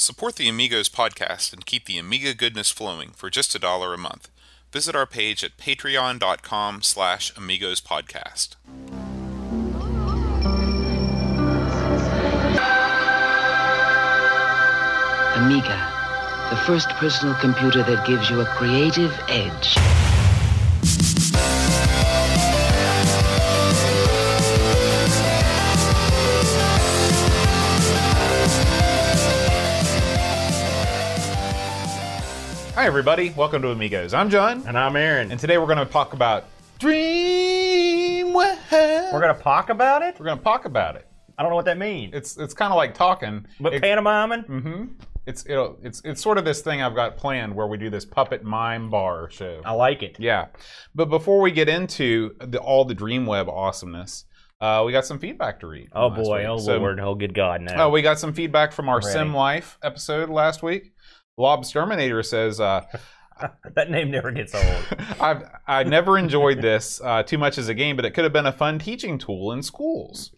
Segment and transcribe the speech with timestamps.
[0.00, 3.98] Support the Amigos podcast and keep the Amiga goodness flowing for just a dollar a
[3.98, 4.28] month.
[4.70, 8.54] Visit our page at patreon.com slash amigos podcast.
[15.34, 19.74] Amiga, the first personal computer that gives you a creative edge.
[32.88, 33.30] Everybody.
[33.36, 34.14] Welcome to Amigos.
[34.14, 35.30] I'm John, And I'm Aaron.
[35.30, 36.44] and today we're going to talk about
[36.78, 40.16] Dream we're gonna talk about it.
[40.18, 41.06] We're going to talk about it.
[41.36, 42.14] I don't know what that means.
[42.14, 43.46] It's it's kind of like talking.
[43.60, 44.42] But It- pantomiming.
[44.44, 44.84] hmm
[45.26, 48.04] It's it'll, it's it's sort of this thing I've got planned where we do this
[48.06, 49.60] puppet mime bar show.
[49.64, 50.16] I like it.
[50.18, 50.46] Yeah,
[50.94, 54.24] but before we get into the, all the Dreamweb awesomeness,
[54.60, 55.88] uh, we got some feedback to read.
[55.92, 56.38] Oh boy.
[56.38, 56.46] week.
[56.48, 57.00] Oh So- lord.
[57.00, 57.60] Oh good God.
[57.60, 57.74] No.
[57.76, 59.02] Oh, we got some feedback from our.
[59.02, 60.92] Sim Life episode last week.
[61.38, 62.84] Lob Terminator says, uh,
[63.74, 64.84] that name never gets old.
[65.20, 68.32] "I've I never enjoyed this uh, too much as a game, but it could have
[68.32, 70.32] been a fun teaching tool in schools."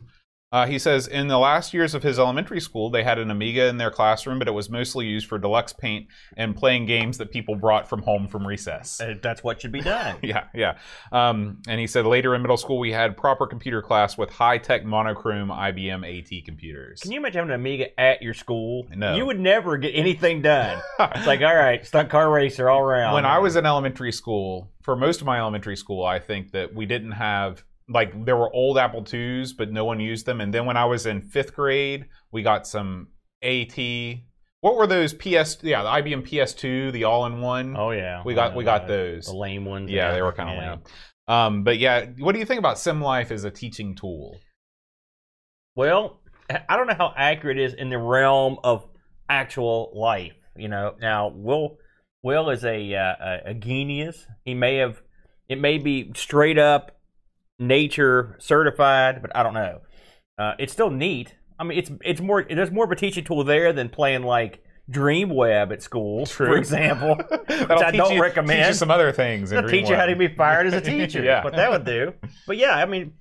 [0.52, 3.68] Uh, he says, in the last years of his elementary school, they had an Amiga
[3.68, 7.30] in their classroom, but it was mostly used for deluxe paint and playing games that
[7.30, 9.00] people brought from home from recess.
[9.00, 10.16] Uh, That's what should be done.
[10.30, 10.78] Yeah, yeah.
[11.12, 14.58] Um, and he said later in middle school we had proper computer class with high
[14.58, 17.00] tech monochrome IBM AT computers.
[17.00, 18.86] Can you imagine having an Amiga at your school?
[18.94, 19.16] No.
[19.16, 20.80] You would never get anything done.
[21.00, 23.14] it's like, all right, stunt car racer all around.
[23.14, 26.74] when I was in elementary school, for most of my elementary school, I think that
[26.74, 30.40] we didn't have like there were old Apple IIs, but no one used them.
[30.40, 33.08] And then when I was in fifth grade, we got some
[33.42, 33.76] AT.
[34.60, 35.58] What were those PS?
[35.62, 37.76] Yeah, the IBM PS2, the all-in-one.
[37.76, 38.22] Oh yeah.
[38.24, 39.26] we got we got those.
[39.26, 39.90] The lame ones.
[39.90, 40.70] Yeah, they were kind of Yeah.
[40.70, 40.80] lame.
[41.28, 44.38] Um, but yeah, what do you think about SimLife as a teaching tool?
[45.76, 46.20] Well,
[46.68, 48.86] I don't know how accurate it is in the realm of
[49.28, 50.34] actual life.
[50.56, 51.78] You know, now Will
[52.22, 54.26] Will is a uh, a, a genius.
[54.44, 55.00] He may have
[55.48, 56.99] it may be straight up
[57.60, 59.80] nature certified, but I don't know.
[60.38, 61.36] Uh, it's still neat.
[61.58, 64.64] I mean, it's it's more there's more of a teaching tool there than playing like
[64.90, 67.16] Dreamweb at school, for example.
[67.48, 68.58] That'll I don't you, recommend.
[68.58, 69.52] Teach you some other things.
[69.52, 71.22] in It'll teach you how to be fired as a teacher.
[71.22, 71.44] Yeah.
[71.44, 72.14] what that would do.
[72.46, 73.12] But yeah, I mean,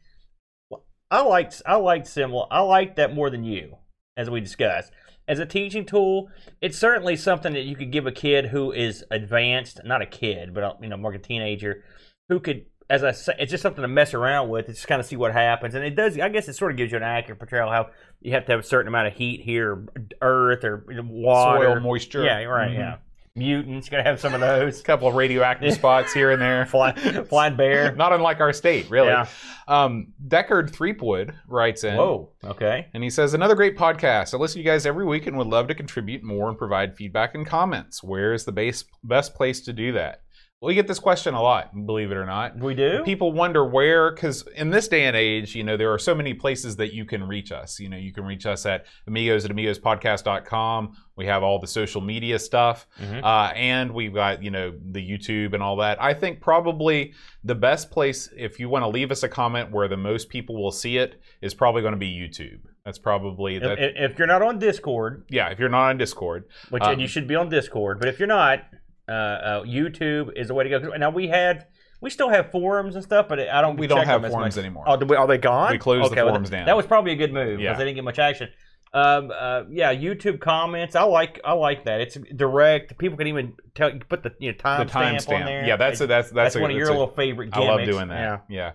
[1.11, 2.47] I liked I liked Simla.
[2.49, 3.77] I liked that more than you,
[4.15, 4.91] as we discussed.
[5.27, 6.29] As a teaching tool,
[6.59, 10.55] it's certainly something that you could give a kid who is advanced, not a kid,
[10.55, 11.83] but you know, more like a teenager,
[12.29, 14.67] who could, as I say, it's just something to mess around with.
[14.67, 16.17] It's just kind of see what happens, and it does.
[16.17, 17.89] I guess it sort of gives you an accurate portrayal how
[18.21, 19.85] you have to have a certain amount of heat here,
[20.21, 22.23] earth or water, Soil moisture.
[22.23, 22.71] Yeah, right.
[22.71, 22.77] Mhm.
[22.77, 22.95] Yeah,
[23.35, 23.87] mutants.
[23.87, 24.79] You gotta have some of those.
[24.79, 26.65] A couple of radioactive spots here and there.
[26.65, 27.91] Fly, flying bear.
[27.95, 29.09] Not unlike our state, really.
[29.09, 29.27] Yeah.
[29.67, 31.95] Um, Deckard Threepwood writes in.
[31.95, 32.31] Whoa.
[32.43, 32.87] Okay.
[32.95, 34.33] And he says, another great podcast.
[34.33, 36.97] I listen to you guys every week and would love to contribute more and provide
[36.97, 38.01] feedback and comments.
[38.03, 40.21] Where is the base, best place to do that?
[40.61, 42.57] We get this question a lot, believe it or not.
[42.59, 43.01] We do.
[43.05, 46.33] People wonder where, because in this day and age, you know, there are so many
[46.33, 47.79] places that you can reach us.
[47.79, 50.97] You know, you can reach us at amigos at amigospodcast.com.
[51.15, 52.87] We have all the social media stuff.
[53.01, 53.23] Mhm.
[53.23, 56.01] Uh, and we've got, you know, the YouTube and all that.
[56.01, 59.87] I think probably the best place, if you want to leave us a comment where
[59.87, 62.59] the most people will see it, is probably going to be YouTube.
[62.83, 63.63] That's probably, If,
[64.11, 66.45] if you're not on Discord, yeah, if you're not on Discord.
[66.69, 68.63] which Um, and you should be on Discord, but if you're not,
[69.09, 70.95] uh, uh, YouTube is the way to go.
[70.97, 71.67] Now we had,
[72.01, 73.77] we still have forums and stuff, but I don't.
[73.77, 74.83] We don't have forums anymore.
[74.87, 75.71] Oh, we, are they gone?
[75.71, 76.65] We closed the forums that, down.
[76.65, 77.73] That was probably a good move because Yeah.
[77.73, 78.49] they didn't get much action.
[78.91, 80.95] Um, uh, yeah, YouTube comments.
[80.95, 82.01] I like, I like that.
[82.01, 82.97] It's direct.
[82.97, 85.65] People can even tell you put the you know The time stamp on there.
[85.65, 87.85] Yeah, that's a, that's that's, that's a, one of your a- little favorite I love
[87.85, 88.45] doing that.
[88.49, 88.71] Yeah.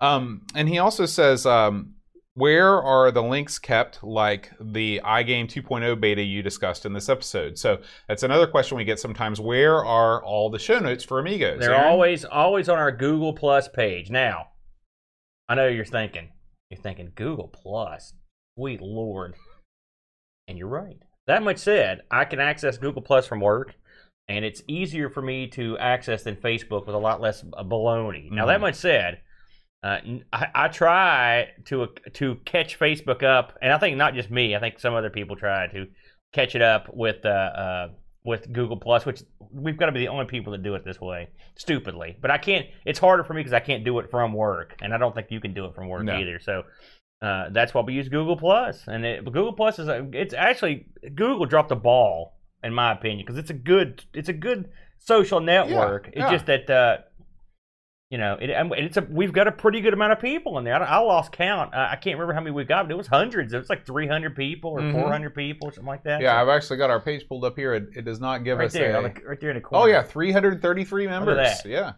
[0.00, 0.14] Yeah.
[0.14, 1.94] Um, and he also says, um,
[2.38, 7.58] where are the links kept, like the iGame 2.0 beta you discussed in this episode?
[7.58, 9.40] So that's another question we get sometimes.
[9.40, 11.60] Where are all the show notes for Amigos?
[11.60, 11.86] They're Aaron?
[11.88, 14.10] always always on our Google Plus page.
[14.10, 14.48] Now,
[15.48, 16.28] I know you're thinking,
[16.70, 18.14] you're thinking Google Plus,
[18.58, 19.34] sweet lord,
[20.46, 20.98] and you're right.
[21.26, 23.74] That much said, I can access Google Plus from work,
[24.28, 28.30] and it's easier for me to access than Facebook with a lot less baloney.
[28.30, 28.62] Now, that Mhm.
[28.62, 29.20] much said.
[29.82, 29.98] Uh,
[30.32, 34.56] I, I try to to catch Facebook up, and I think not just me.
[34.56, 35.86] I think some other people try to
[36.32, 37.88] catch it up with uh, uh,
[38.24, 39.22] with Google Plus, which
[39.52, 42.16] we've got to be the only people that do it this way, stupidly.
[42.20, 42.66] But I can't.
[42.84, 45.28] It's harder for me because I can't do it from work, and I don't think
[45.30, 46.16] you can do it from work No.
[46.16, 46.40] either.
[46.40, 46.64] So
[47.22, 50.86] uh, that's why we use Google Plus, and it, Google Plus is a, it's actually
[51.14, 52.34] Google dropped the ball
[52.64, 56.08] in my opinion because it's a good it's a good social network.
[56.08, 56.32] It's yeah.
[56.32, 56.98] just that uh,
[58.10, 60.64] You know, it, and it's a we've got a pretty good amount of people in
[60.64, 60.82] there.
[60.82, 61.74] I, I lost count.
[61.74, 63.52] I, I can't remember how many we got, but it was hundreds.
[63.52, 64.92] It was like 300 people or Mhm.
[64.92, 66.22] 400 people or something like that.
[66.22, 67.74] Yeah, So, I've actually got our page pulled up here.
[67.74, 69.02] It, it does not give right us there, a.
[69.02, 69.84] the, right there in the corner.
[69.84, 71.60] oh yeah, 333 members.
[71.66, 71.92] Yeah.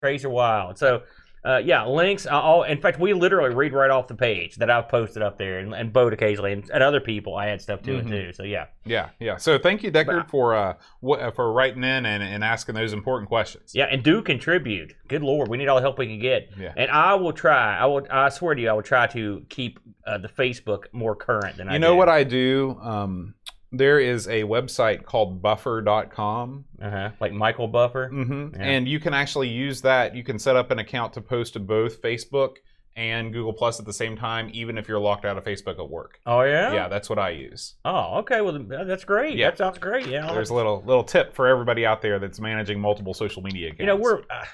[0.00, 0.78] crazy wild.
[0.78, 1.02] So,
[1.44, 2.26] uh, yeah, links.
[2.26, 5.38] uh, All in fact, we literally read right off the page that I've posted up
[5.38, 7.36] there, and, and Boat occasionally, and, and other people.
[7.36, 8.06] I add stuff to Mhm.
[8.06, 8.32] it too.
[8.32, 9.36] So yeah, Yeah, yeah.
[9.36, 10.74] So thank you, Deckard, for uh
[11.08, 13.72] uh, for writing in and, and asking those important questions.
[13.74, 14.94] yeah, and do contribute.
[15.08, 16.50] Good lord, we need all the help we can get.
[16.58, 16.72] Yeah.
[16.76, 17.76] And I will try.
[17.78, 18.06] I will.
[18.10, 21.68] I swear to you, I will try to keep uh, the Facebook more current than
[21.68, 21.70] I.
[21.70, 21.74] Do.
[21.74, 21.96] You know do.
[21.96, 22.78] what I do?
[22.82, 23.34] Um,
[23.72, 27.10] there is a website called Buffer.com, Uh huh.
[27.20, 28.08] Like Michael Buffer.
[28.08, 28.62] hmm Yeah.
[28.64, 30.14] and you can actually use that.
[30.16, 32.56] You can set up an account to post to both Facebook
[32.96, 35.88] and Google Plus at the same time, even if you're locked out of Facebook at
[35.88, 36.18] work.
[36.26, 36.72] Oh yeah.
[36.72, 37.76] Yeah, that's what I use.
[37.84, 38.40] Oh okay.
[38.40, 39.36] Well, that's great.
[39.36, 39.50] Yeah.
[39.50, 40.06] That sounds great.
[40.06, 40.32] Yeah.
[40.32, 43.80] There's a little little tip for everybody out there that's managing multiple social media accounts.
[43.80, 44.20] You know, we're.
[44.20, 44.44] Uh,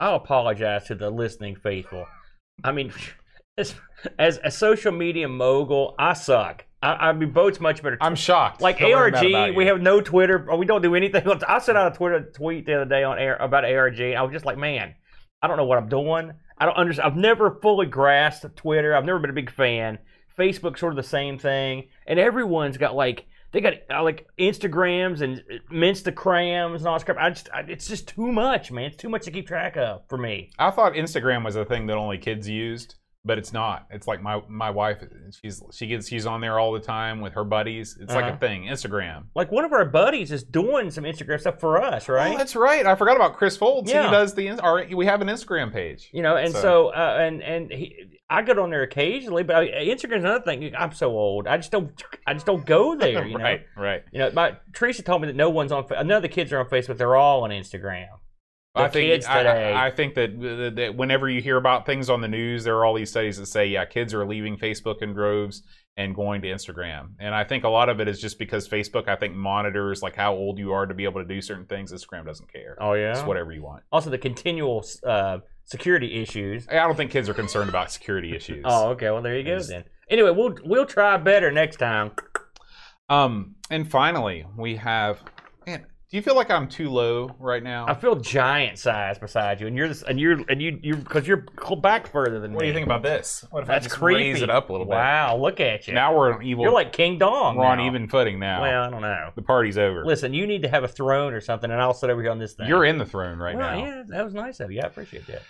[0.00, 2.06] I'll apologize to the listening faithful.
[2.64, 2.92] I mean,
[3.56, 3.74] as
[4.18, 6.66] as a social media mogul, I suck.
[6.82, 7.96] I, I mean, Boat's much better.
[8.00, 8.60] I'm shocked.
[8.60, 11.26] like Don't worry about ARG, we have no Twitter, or we don't do anything.
[11.48, 14.00] I sent out a Twitter tweet the other day on air about ARG.
[14.00, 14.94] And I was just like, man,
[15.40, 16.32] I don't know what I'm doing.
[16.58, 17.10] I don't understand.
[17.10, 18.94] I've never fully grasped Twitter.
[18.94, 19.98] I've never been a big fan.
[20.38, 25.20] Facebook's sort of the same thing, and everyone's got like they got uh, like Instagrams
[25.20, 27.18] and uh, Instagrams and all this crap.
[27.18, 28.86] I just, I, it's just too much, man.
[28.86, 30.50] It's too much to keep track of for me.
[30.58, 32.94] I thought Instagram was a thing that only kids used,
[33.24, 33.86] but it's not.
[33.90, 35.02] It's like my my wife.
[35.42, 37.96] She's she gets she's on there all the time with her buddies.
[38.00, 38.34] It's like Uh-huh.
[38.34, 38.64] a thing.
[38.64, 39.24] Instagram.
[39.34, 42.34] Like one of our buddies is doing some Instagram stuff for us, right?
[42.34, 42.84] Oh, that's right.
[42.84, 43.90] I forgot about Chris Folds.
[43.90, 44.06] Yeah.
[44.06, 44.50] He does the.
[44.60, 46.10] Our, we have an Instagram page.
[46.12, 47.96] You know, and So- uh, and and he,
[48.28, 50.74] I get on there occasionally, but I, Instagram's another thing.
[50.76, 51.46] I'm so old.
[51.46, 52.02] I just don't.
[52.26, 53.26] I just don't go there.
[53.26, 53.44] You know.
[53.44, 54.02] right, right.
[54.10, 55.84] You know, my Teresa told me that no one's on.
[55.90, 56.96] None of the kids are on Facebook.
[56.96, 58.06] They're all on Instagram.
[58.74, 59.86] I think I-.
[59.86, 62.94] I, think that, that whenever you hear about things on the news, there are all
[62.94, 65.62] these studies that say, yeah, kids are leaving Facebook in droves
[65.96, 67.10] and going to Instagram.
[67.20, 70.16] And I think a lot of it is just because Facebook, I think, monitors like
[70.16, 71.92] how old you are to be able to do certain things.
[71.92, 72.76] Instagram doesn't care.
[72.80, 73.12] oh yeah.
[73.12, 73.82] It's whatever you want.
[73.92, 76.66] Also, the continual uh, security issues.
[76.68, 78.62] I don't think kids are concerned about security issues.
[78.66, 79.10] Oh, okay.
[79.10, 79.84] Well, there you go then.
[80.08, 82.12] Anyway, we'll we'll try better next time.
[83.08, 85.22] Um, and finally, we have.
[85.66, 87.86] Man, do you feel like I'm too low right now?
[87.88, 91.26] I feel giant size beside you, and you're this, and you're and you you because
[91.26, 91.46] you're
[91.80, 92.56] back further than me.
[92.56, 93.46] what do you think about this?
[93.50, 94.32] What if That's I just creepy.
[94.32, 94.92] raise it up a little bit?
[94.92, 95.94] Wow, look at you.
[95.94, 96.64] Now we're on evil.
[96.64, 97.56] you're like King Dong.
[97.56, 98.60] we're on even footing now.
[98.60, 99.30] Well, I don't know.
[99.34, 100.04] the party's over.
[100.04, 102.38] Listen, you need to have a throne or something, and I'll sit over here on
[102.38, 102.68] this thing.
[102.68, 103.86] You're in the throne right well, now.
[103.86, 104.82] Yeah, that was nice of you.
[104.82, 105.40] I appreciate that.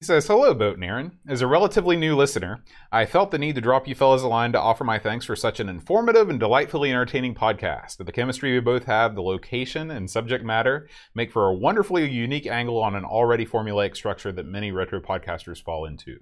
[0.00, 1.18] He says, Hello, Boat and Aaron.
[1.28, 4.50] As a relatively new listener, I felt the need to drop you fellas a line
[4.52, 7.98] to offer my thanks for such an informative and delightfully entertaining podcast.
[7.98, 12.46] The chemistry we both have, the location, and subject matter make for a wonderfully unique
[12.46, 16.20] angle on an already formulaic structure that many retro podcasters fall into.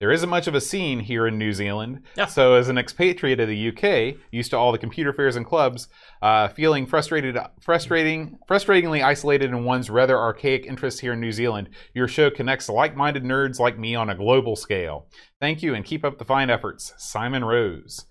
[0.00, 2.24] There isn't much of a scene here in New Zealand, Yeah.
[2.24, 5.88] so as an expatriate of the UK, used to all the computer fairs and clubs,
[6.22, 11.68] uh, feeling frustrated, frustrating, frustratingly isolated in one's rather archaic interests here in New Zealand,
[11.94, 15.06] your show connects like-minded nerds like me on a global scale.
[15.38, 18.06] Thank you and keep up the fine efforts, Simon Rose.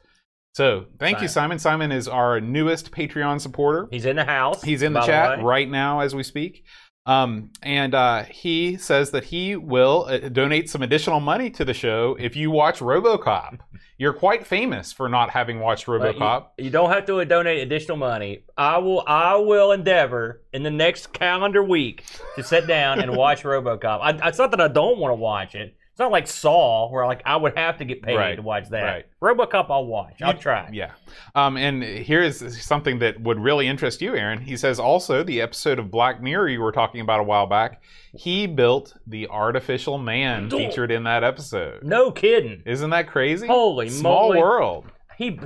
[0.54, 1.58] So, thank you, Simon.
[1.58, 3.88] Simon is our newest Patreon supporter.
[3.92, 4.62] He's in the house.
[4.62, 5.44] He's in the chat way.
[5.44, 6.66] right now as we speak.
[7.06, 11.74] Um, and uh, he says that he will uh, donate some additional money to the
[11.74, 13.60] show if you watch RoboCop.
[13.98, 16.48] You're quite famous for not having watched RoboCop.
[16.58, 18.44] You, you don't have to donate additional money.
[18.58, 19.04] I will.
[19.08, 24.00] I will endeavor in the next calendar week to sit down and watch RoboCop.
[24.02, 25.76] I, it's not that I don't want to watch it.
[26.00, 28.70] It's not like Saw, where like I would have to get paid Right, to watch
[28.70, 28.84] that.
[28.84, 29.06] right.
[29.22, 30.22] RoboCop, I'll watch.
[30.22, 30.70] I'll try.
[30.72, 30.92] Yeah.
[31.36, 34.40] Um, and here is something that would really interest you, Aaron.
[34.40, 37.82] He says also the episode of Black Mirror you were talking about a while back,
[38.14, 41.84] he built the artificial man featured in that episode.
[41.84, 42.64] No kidding.
[42.66, 43.48] Isn't that crazy?
[43.48, 44.40] Holy Small moly.
[44.40, 44.86] world.
[45.18, 45.38] He.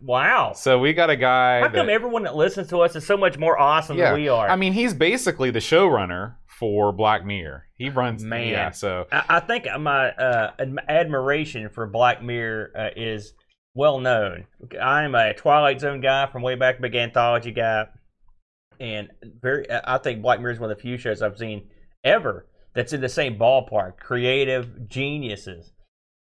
[0.00, 0.52] Wow.
[0.52, 1.58] So we got a guy.
[1.58, 4.12] How come that- everyone that listens to us is so much more awesome yeah.
[4.12, 4.48] than we are?
[4.48, 7.64] I mean, he's basically the showrunner for Black Mirror.
[7.76, 8.24] He runs.
[8.24, 8.48] Man.
[8.48, 8.70] Yeah.
[8.70, 10.52] So I, I think my uh,
[10.88, 13.32] admiration for Black Mirror uh, is
[13.74, 14.46] well known.
[14.80, 17.86] I'm a Twilight Zone guy from way back, big anthology guy,
[18.80, 19.08] and
[19.40, 19.66] very.
[19.70, 21.68] I think Black Mirror is one of the few shows I've seen
[22.02, 23.98] ever that's in the same ballpark.
[23.98, 25.72] Creative geniuses,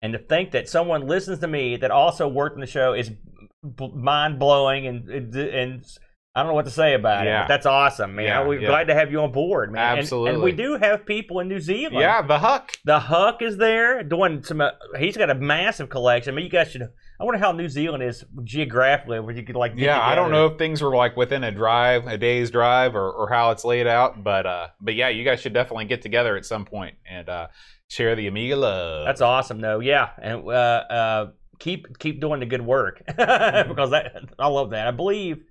[0.02, 3.10] and to think that someone listens to me that also worked in the show is
[3.76, 5.86] b- mind blowing and and
[6.36, 7.30] I don't know what to say about it.
[7.30, 7.42] Yeah.
[7.42, 8.24] But that's awesome, man.
[8.24, 8.66] Yeah, We're yeah.
[8.68, 9.98] glad to have you on board, man.
[9.98, 11.94] And- And, we do have people in New Zealand.
[11.96, 12.72] Yeah, the Huck.
[12.84, 14.60] The Huck is there doing some.
[14.60, 16.34] Uh, he's got a massive collection.
[16.34, 16.82] I mean, you guys should.
[16.82, 19.74] I wonder how New Zealand is geographically, where you could like.
[19.76, 23.08] Yeah, I don't know if things were like within a drive, a day's drive, or,
[23.12, 26.36] or how it's laid out, but uh, but yeah, you guys should definitely get together
[26.36, 27.46] at some point and uh,
[27.88, 29.06] share the Amiga love.
[29.06, 29.78] That's awesome, though.
[29.78, 31.26] Yeah, and uh, uh,
[31.60, 34.88] keep keep doing the good work because that I love that.
[34.88, 35.44] I believe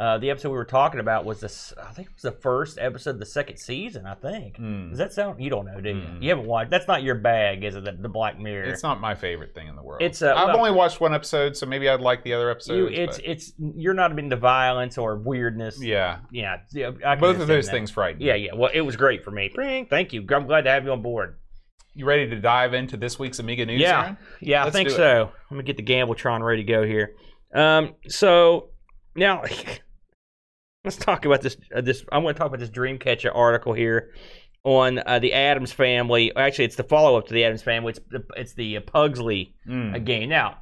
[0.00, 1.74] uh, the episode we were talking about was this.
[1.80, 4.06] I think it was the first episode of the second season.
[4.06, 4.56] I think.
[4.56, 4.88] Mm.
[4.88, 5.42] Does that sound?
[5.44, 5.94] You don't know, do you?
[5.96, 6.22] Mm.
[6.22, 6.70] You haven't watched.
[6.70, 7.84] That's not your bag, is it?
[7.84, 8.64] The, the Black Mirror.
[8.64, 10.00] It's not my favorite thing in the world.
[10.02, 12.50] It's, uh, I've well- only watched one episode, so maybe I'd like the other You,
[12.50, 12.92] episodes.
[12.98, 15.82] it's but- it's you're not into violence or weirdness.
[15.82, 16.56] yeah, yeah.
[16.72, 17.72] yeah, both of those that.
[17.72, 18.22] things frighten.
[18.22, 18.54] Yeah, yeah.
[18.54, 19.50] Well, it was great for me.
[19.90, 20.26] Thank you.
[20.30, 21.36] I'm glad to have you on board.
[21.92, 23.80] You ready to dive into this week's Amiga news?
[23.80, 24.00] Yeah.
[24.02, 24.16] Aaron?
[24.40, 24.96] Yeah, Let's I think it.
[24.96, 25.32] so.
[25.50, 27.16] Let me get the Gambletron ready to go here.
[27.52, 28.70] Um, so
[29.16, 29.42] now
[30.84, 31.56] let's talk about this.
[31.74, 34.12] Uh, this I want to talk about this Dreamcatcher article here
[34.64, 36.34] on uh, the Addams Family.
[36.36, 37.90] Actually, it's the follow up to the Addams Family.
[37.90, 40.28] It's the it's the uh, Pugsley Mm, uh, game.
[40.28, 40.58] Now,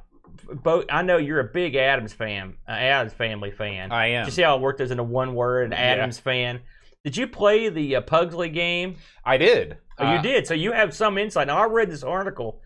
[0.63, 3.91] both I know you're a big Addams fan, uh, Addams Family fan.
[3.91, 4.25] I am.
[4.25, 5.77] Did you see how it worked as in a one word, an Yeah.
[5.77, 6.61] Addams fan?
[7.05, 8.97] Did you play the uh, Pugsley game?
[9.23, 9.77] I did.
[9.97, 10.45] Oh, Uh, you did.
[10.47, 11.47] So you have some insight.
[11.47, 12.61] Now I read this article,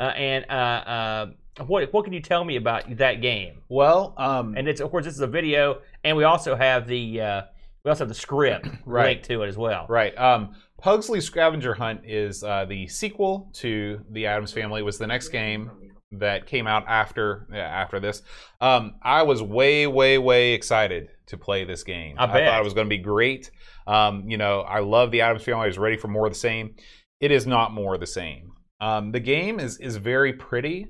[0.00, 1.26] uh, and uh, uh,
[1.66, 3.60] what what can you tell me about that game?
[3.68, 7.20] Well, um, And it's of course this is a video, and we also have the
[7.20, 7.42] uh,
[7.84, 9.06] we also have the script Right.
[9.16, 9.86] linked to it as well.
[9.88, 10.16] Right.
[10.18, 14.80] Um, Pugsley Scavenger Hunt is uh, the sequel to the Addams Family.
[14.80, 15.70] It was the next game
[16.12, 18.22] that came out after yeah, after this.
[18.60, 22.16] Um, I was way, way, way excited to play this game.
[22.18, 22.46] I bet.
[22.46, 23.50] thought it was going to be great.
[23.86, 25.64] Um, you know, I love the Addams Family.
[25.64, 26.74] I was ready for more of the same.
[27.20, 28.52] It is not more of the same.
[28.80, 30.88] Um, the game is is very pretty.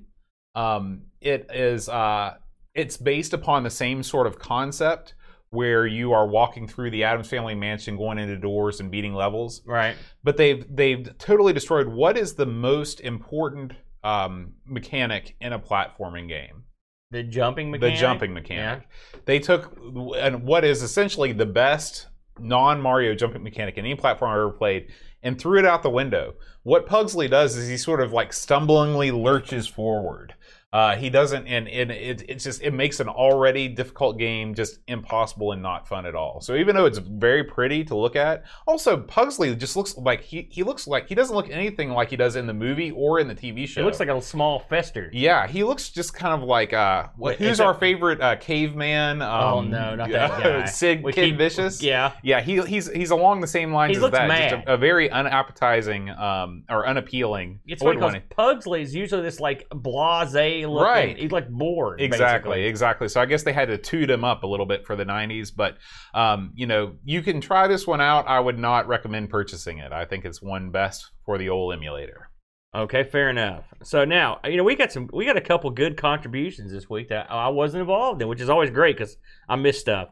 [0.54, 2.34] Um, it is uh,
[2.74, 5.14] it's based upon the same sort of concept
[5.50, 9.62] where you are walking through the Addams Family mansion, going into doors and beating levels.
[9.64, 9.94] Right.
[10.24, 16.28] But they've they've totally destroyed what is the most important um, mechanic in a platforming
[16.28, 16.64] game
[17.10, 17.94] The jumping mechanic.
[17.94, 18.88] the jumping mechanic.
[19.24, 19.76] They took
[20.16, 22.08] and what is essentially the best
[22.40, 24.88] non Mario jumping mechanic in any platform I've ever played
[25.22, 26.34] and threw it out the window.
[26.64, 30.34] What Pugsley does is he sort of like stumblingly lurches forward.
[30.74, 34.80] Uh, he doesn't, and, and it, it's just it makes an already difficult game just
[34.88, 36.40] impossible and not fun at all.
[36.40, 40.48] So even though it's very pretty to look at, also Pugsley just looks like he
[40.50, 43.28] he looks like he doesn't look anything like he does in the movie or in
[43.28, 43.82] the TV show.
[43.82, 45.10] He looks like a small fester.
[45.12, 49.22] Yeah, he looks just kind of like uh, Wait, who's our that- favorite uh, caveman?
[49.22, 50.64] Um, Oh, no, not that guy.
[50.64, 51.80] Sid Kid keep- Vicious.
[51.82, 52.14] Yeah.
[52.24, 54.26] yeah, he he's he's along the same lines He as that.
[54.26, 54.50] mad.
[54.50, 57.60] Just a, a very unappetizing um, or unappealing.
[57.66, 60.34] It's funny because Pugsley is usually this like blase
[60.66, 60.84] looking.
[60.86, 61.18] Right.
[61.18, 62.00] He's like bored.
[62.00, 62.64] Exactly, basically.
[62.66, 63.08] exactly.
[63.08, 65.50] So I guess they had to toot him up a little bit for the '90s,
[65.54, 65.76] but
[66.14, 68.26] um, you know, you can try this one out.
[68.28, 69.92] I would not recommend purchasing it.
[69.92, 72.30] I think it's one best for the old emulator.
[72.74, 73.64] Okay, fair enough.
[73.84, 77.08] So now, you know, we got some, we got a couple good contributions this week
[77.10, 79.16] that I wasn't involved in, which is always great because
[79.48, 80.08] I miss stuff.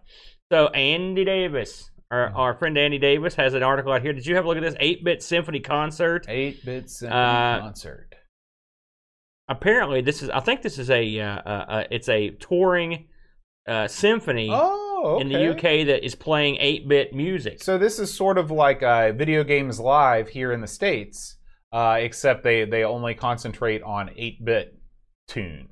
[0.53, 2.37] So Andy Davis, our, Mm-hmm.
[2.37, 4.13] our friend Andy Davis, has an article out here.
[4.13, 6.27] Did you have a look at this eight-bit symphony concert?
[6.29, 8.12] Eight bit symphony Uh, concert.
[9.53, 13.09] Apparently, this is, I think this is a, uh, uh, uh, it's a touring
[13.69, 17.63] uh, symphony Oh, in the UK that is playing eight-bit music.
[17.63, 21.37] So this is sort of like uh, video games live here in the states,
[21.71, 24.79] uh, except they they only concentrate on eight bit
[25.29, 25.69] tunes.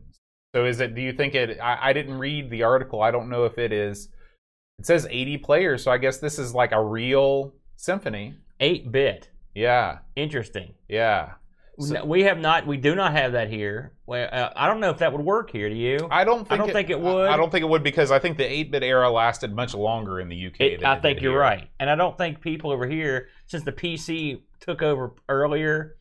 [0.54, 0.94] So is it?
[0.94, 1.58] Do you think it?
[1.58, 3.00] I, I didn't read the article.
[3.00, 4.08] I don't know if it is.
[4.78, 8.34] It says 80 players, so I guess this is like a real symphony.
[8.60, 9.30] Eight-bit.
[9.54, 10.74] Yeah, Interesting.
[10.88, 11.32] yeah.
[11.80, 12.66] So- we have not.
[12.66, 13.92] We do not have that here.
[14.06, 15.68] Well, uh, I don't know if that would work here.
[15.68, 16.08] Do you?
[16.10, 17.28] I don't think don't think it would.
[17.28, 19.74] I, I don't think it would because I think the 8 bit era lasted much
[19.74, 20.60] longer in the UK.
[20.60, 21.40] It, than I it think you're here.
[21.40, 25.94] right, and I don't think people over here, since the PC took over earlier,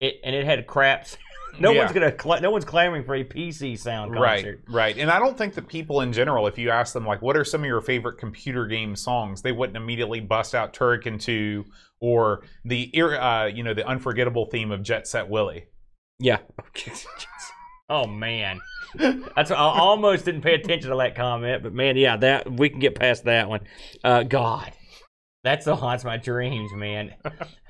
[0.00, 1.16] it and it had craps.
[1.58, 1.84] No Yeah.
[1.86, 2.40] one's gonna.
[2.42, 4.60] No one's clamoring for a PC sound concert.
[4.68, 4.98] Right, right.
[4.98, 7.44] And I don't think that people in general, if you ask them, like, what are
[7.44, 11.64] some of your favorite computer game songs, they wouldn't immediately bust out Turrican 2
[12.00, 15.66] or the, ir- uh, you know, the unforgettable theme of Jet Set Willy.
[16.18, 16.38] Yeah.
[17.88, 18.60] oh man,
[18.96, 22.78] that's I almost didn't pay attention to that comment, but man, yeah, that we can
[22.78, 23.60] get past that one.
[24.02, 24.72] Uh, God,
[25.44, 27.14] that still haunts my dreams, man.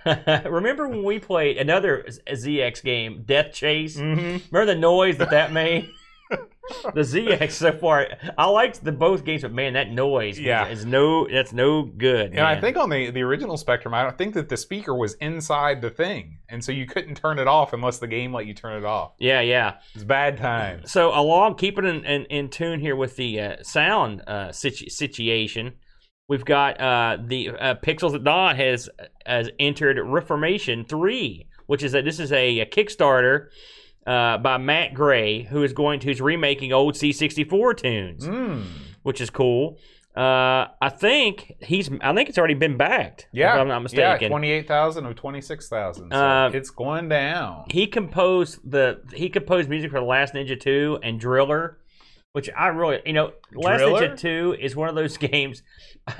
[0.46, 3.96] Remember when we played another ZX game, Death Chase?
[3.96, 4.54] Mm-hmm.
[4.54, 5.88] Remember the noise that that made?
[6.94, 10.66] The ZX so far, I liked the both games, but man, that noise, Yeah.
[10.66, 12.32] is no, that's no good.
[12.32, 15.14] And I think on the, the original Spectrum, I don't think that the speaker was
[15.14, 18.54] inside the thing, and so you couldn't turn it off unless the game let you
[18.54, 19.12] turn it off.
[19.18, 19.74] yeah, yeah.
[19.94, 20.82] It's bad time.
[20.86, 25.74] So along, keeping in, in, in tune here with the uh, sound uh, situ- situation,
[26.28, 28.88] we've got uh, the uh, Pixels at Dawn has
[29.24, 33.48] has entered Reformation Three, which is a, this is a, a Kickstarter
[34.06, 38.64] uh, by Matt Gray, who is going to who's remaking old C64 tunes, Mm.
[39.02, 39.78] which is cool.
[40.16, 43.28] Uh, I think he's I think it's already been backed.
[43.32, 44.22] Yeah, if I'm not mistaken.
[44.22, 46.10] Yeah, twenty-eight thousand of twenty-six thousand.
[46.10, 47.64] So Uh, it's going down.
[47.70, 51.76] he composed the he composed music for the Last Ninja 2 and Driller,
[52.36, 54.14] which I really you know Last Driller?
[54.14, 55.62] 2 is one of those games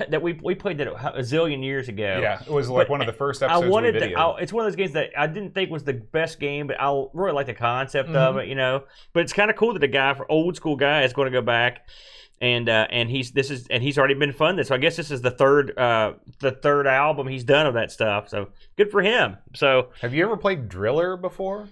[0.09, 2.17] that we we played that a zillion years ago.
[2.19, 4.13] Yeah, it was like But one of the first I episodes wanted we to.
[4.15, 6.81] I, it's one of those games that I didn't think was the best game, but
[6.81, 8.39] I really like the concept of Mm-hmm.
[8.39, 8.83] it, you know.
[9.13, 11.31] But it's kind of cool that a guy, for old school guy, is going to
[11.31, 11.87] go back
[12.41, 14.65] and uh, and he's this is and he's already been funded.
[14.65, 17.91] So I guess this is the third uh, the third album he's done of that
[17.91, 18.29] stuff.
[18.29, 19.37] So good for him.
[19.53, 21.67] So Have you ever played Driller before?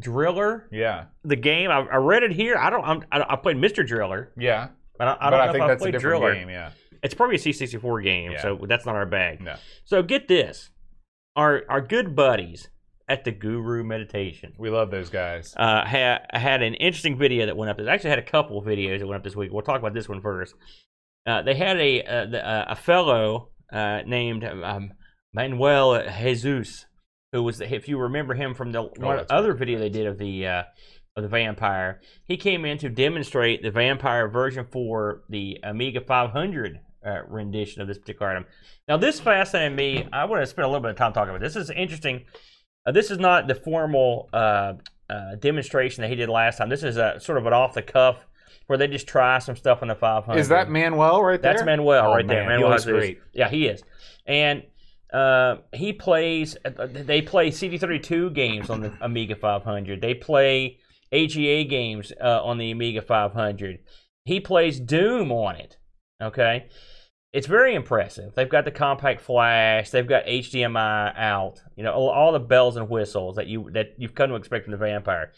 [0.00, 2.56] Driller, Yeah, the game I, I read it here.
[2.56, 2.84] I don't.
[2.84, 3.86] I'm, I, I played Mr.
[3.86, 4.68] Driller, yeah.
[4.98, 6.34] but I, I but don't I know think if I that's a played different Driller.
[6.34, 6.48] game.
[6.50, 6.70] Yeah.
[7.02, 8.42] It's probably a C64 game, Yeah.
[8.42, 9.40] so that's not our bag.
[9.42, 9.56] No.
[9.84, 10.70] So get this,
[11.36, 12.68] our our good buddies
[13.06, 15.54] at the Guru Meditation We love those guys.
[15.58, 17.76] uh, had had an interesting video that went up.
[17.76, 19.52] They actually had a couple videos that went up this week.
[19.52, 20.54] We'll talk about this one first.
[21.26, 24.92] Uh, they had a uh, the, uh, a fellow uh, named um,
[25.34, 26.86] Manuel Jesus,
[27.34, 30.06] who was if you remember him from the one Oh, that's other video they did
[30.06, 30.62] of the uh,
[31.16, 32.00] of the vampire.
[32.28, 37.88] He came in to demonstrate the vampire version for the Amiga 500 uh, rendition of
[37.88, 38.46] this particular item.
[38.86, 40.08] Now, this fascinated me.
[40.12, 41.54] I want to spend a little bit of time talking about this.
[41.54, 42.24] This is interesting.
[42.86, 44.74] Uh, this is not the formal uh,
[45.10, 46.68] uh, demonstration that he did last time.
[46.68, 48.24] This is a sort of an off the cuff
[48.68, 50.38] where they just try some stuff on the 500.
[50.38, 51.52] Is that Manuel right there?
[51.52, 52.42] That's Manuel Oh, right there.
[52.42, 53.20] man, he Manuel looks great.
[53.32, 53.82] Yeah, he is.
[54.26, 54.62] And
[55.14, 56.56] uh, he plays.
[56.64, 60.00] uh, They play CD32 games on the Amiga 500.
[60.00, 60.78] They play
[61.12, 63.78] AGA games uh, on the Amiga 500.
[64.24, 65.78] He plays Doom on it.
[66.20, 66.68] Okay,
[67.32, 68.34] it's very impressive.
[68.34, 69.90] They've got the compact flash.
[69.90, 71.60] They've got HDMI out.
[71.76, 74.72] You know, all, the bells and whistles that you that you've come to expect from
[74.72, 75.32] the Vampire.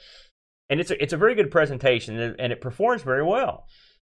[0.70, 3.66] And it's a, it's a very good presentation, and it, and it performs very well.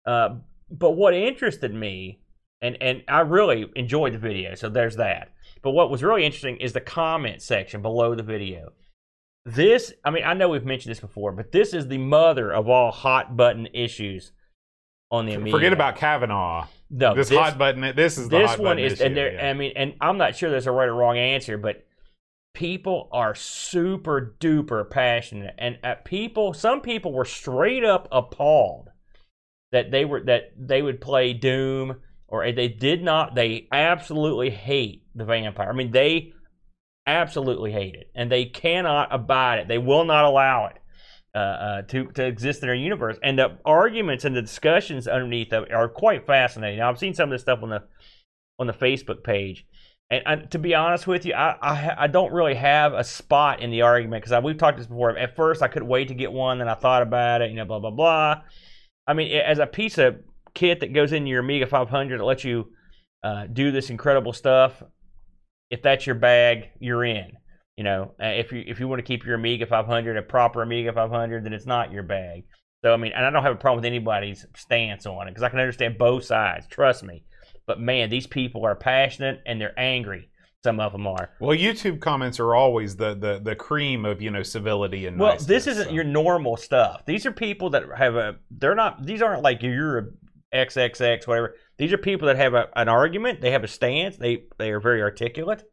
[0.04, 0.36] Uh,
[0.70, 2.20] but what interested me,
[2.60, 5.30] and and I really enjoyed the video, so there's that.
[5.64, 8.74] But what was really interesting is the comment section below the video.
[9.46, 12.68] This, I mean, I know we've mentioned this before, but this is the mother of
[12.68, 14.32] all hot button issues
[15.10, 15.56] on the Amiga.
[15.56, 16.66] Forget about Kavanaugh.
[16.90, 17.94] no, this, hot button.
[17.96, 19.32] This is the this hot one button is, issue, and there.
[19.32, 19.48] yeah.
[19.48, 21.86] I mean, and I'm not sure there's a right or wrong answer, but
[22.52, 28.90] people are super duper passionate, and uh, people, some people were straight up appalled
[29.72, 33.34] that they were that they would play Doom, or they did not.
[33.34, 35.68] They absolutely hate the vampire.
[35.68, 36.32] I mean, they
[37.06, 39.68] absolutely hate it, and they cannot abide it.
[39.68, 40.78] They will not allow it.
[41.36, 45.52] Uh, uh, to to exist in their universe, and the arguments and the discussions underneath
[45.52, 46.78] of are quite fascinating.
[46.78, 47.82] Now, I've seen some of this stuff on the
[48.60, 49.66] on the Facebook page,
[50.10, 53.60] and I, to be honest with you, I, I I don't really have a spot
[53.60, 55.18] in the argument because we've talked this before.
[55.18, 57.64] At first, I couldn't wait to get one, then I thought about it, you know,
[57.64, 58.42] blah blah blah.
[59.08, 60.20] I mean, as a piece of
[60.54, 62.68] kit that goes into your Amiga 500 that lets you
[63.24, 64.84] uh, do this incredible stuff,
[65.74, 67.32] if that's your bag, you're in.
[67.76, 70.62] You know, uh, if you if you want to keep your Amiga 500 a proper
[70.62, 72.44] Amiga 500, then it's not your bag.
[72.84, 75.42] So I mean, and I don't have a problem with anybody's stance on it because
[75.42, 76.68] I can understand both sides.
[76.68, 77.24] Trust me.
[77.66, 80.30] But man, these people are passionate and they're angry.
[80.62, 81.30] Some of them are.
[81.40, 85.18] well, YouTube comments are always the the the cream of you know civility and.
[85.18, 85.92] Well, niceness, this isn't so.
[85.92, 87.02] your normal stuff.
[87.04, 88.36] These are people that have a.
[88.52, 89.04] They're not.
[89.04, 90.04] These aren't like you're a
[90.54, 91.56] XXX whatever.
[91.76, 93.40] These are people that have a, an argument.
[93.40, 94.16] They have a stance.
[94.16, 95.64] They they are very articulate.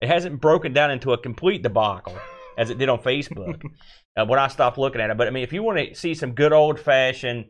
[0.00, 2.16] It hasn't broken down into a complete debacle
[2.56, 3.62] as it did on Facebook
[4.16, 5.16] uh, when I stopped looking at it.
[5.16, 7.46] But I mean, if you want to see some good old fashioned.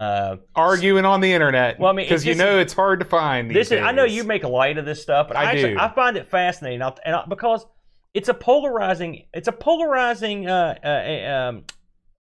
[0.00, 1.80] Uh, arguing on the internet.
[1.80, 3.50] Well, I mean, because you know it's hard to find.
[3.50, 5.74] These this is, I know you make light of this stuff, but I, I actually,
[5.74, 5.80] do.
[5.80, 7.66] I find it fascinating, and I, because
[8.14, 11.64] it's a polarizing, it's a polarizing uh, uh, um,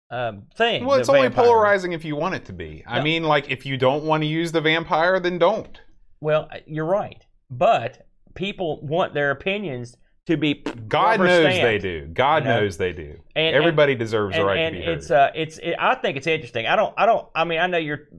[0.10, 0.86] um, thing.
[0.86, 1.46] Well, it's only vampire.
[1.46, 2.84] polarizing if you want it to be.
[2.88, 3.04] I No.
[3.04, 5.80] mean, like if you don't want to use the vampire, then don't.
[6.22, 10.56] Well, you're right, but people want their opinions to be
[10.88, 11.62] God knows stamped.
[11.62, 12.08] they do.
[12.08, 12.60] God You know?
[12.62, 13.18] knows they do.
[13.36, 14.98] And- Everybody deserves the right and to be heard.
[14.98, 16.68] it's uh it's it, I think it's interesting.
[16.68, 18.10] I don't I don't I mean I know you're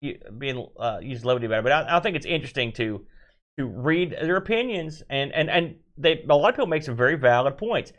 [0.00, 3.04] you, being uh using levity about it, but I, I think it's interesting to
[3.58, 7.16] to read their opinions and and and they a lot of people make some very
[7.16, 7.92] valid points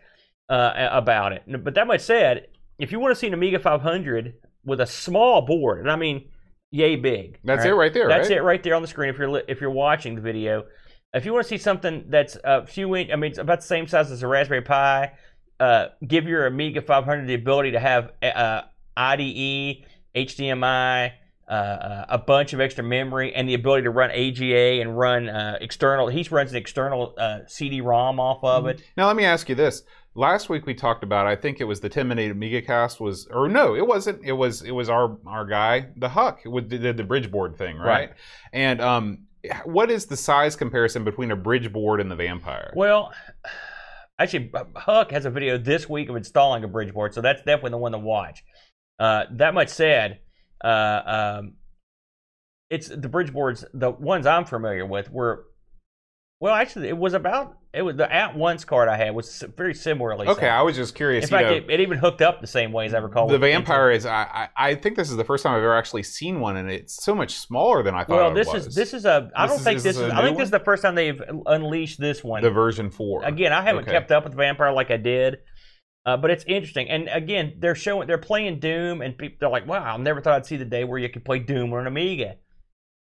[0.50, 1.44] uh about it.
[1.64, 2.48] But that much said,
[2.80, 4.34] if you want to see an Amiga 500
[4.64, 6.30] with a small board, and I mean,
[6.72, 7.40] yay big.
[7.44, 8.38] That's all it right there, That's right?
[8.38, 9.10] it right there on the screen.
[9.10, 10.66] If you're if you're watching the video,
[11.14, 13.68] if you want to see something that's a few inch, I mean, it's about the
[13.68, 15.14] same size as a Raspberry Pi.
[15.60, 18.64] Uh, give your Amiga 500 the ability to have uh,
[18.98, 21.12] IDE, HDMI,
[21.48, 25.30] uh, uh, a bunch of extra memory, and the ability to run AGA and run
[25.30, 26.08] uh, external.
[26.08, 28.82] He runs an external uh, CD-ROM off of it.
[28.98, 29.84] Now let me ask you this.
[30.16, 33.28] Last week we talked about I think it was the 10 minute Amiga cast was
[33.28, 34.24] or no, it wasn't.
[34.24, 37.88] It was it was our our guy, the Huck, with did the bridgeboard thing, right?
[37.88, 38.10] Right.
[38.54, 39.26] And um
[39.64, 42.74] what is the size comparison between a bridgeboard and the Vampire?
[42.76, 43.14] Well,
[44.20, 47.72] actually, Huck has a video this week of installing a bridge board, so that's definitely
[47.72, 48.44] the one to watch.
[49.00, 50.20] Uh, that much said,
[50.64, 51.54] uh, um,
[52.70, 53.66] it's the bridge boards.
[53.74, 55.46] The ones I'm familiar with were,
[56.40, 60.28] well, actually, it was about it was the ATonce card I had was very similarly.
[60.28, 61.26] Okay, I was just curious.
[61.26, 63.28] In fact, know, it, it even hooked up the same way as I recall.
[63.28, 66.40] the Vampire is I, I think this is the first time I've ever actually seen
[66.40, 68.16] one, and it's so much smaller than I thought.
[68.18, 68.68] Well, it this was.
[68.68, 69.30] is this is a.
[69.36, 70.12] I This don't is- think is this this is.
[70.14, 72.44] I think this is the first time they've unleashed this one.
[72.44, 73.24] the version four.
[73.24, 73.92] Again, I haven't Okay.
[73.92, 75.38] kept up with Vampire like I did,
[76.06, 76.90] uh, but it's interesting.
[76.90, 80.34] And again, they're showing they're playing Doom, and people they're like, "Wow, I never thought
[80.36, 82.36] I'd see the day where you could play Doom on an Amiga."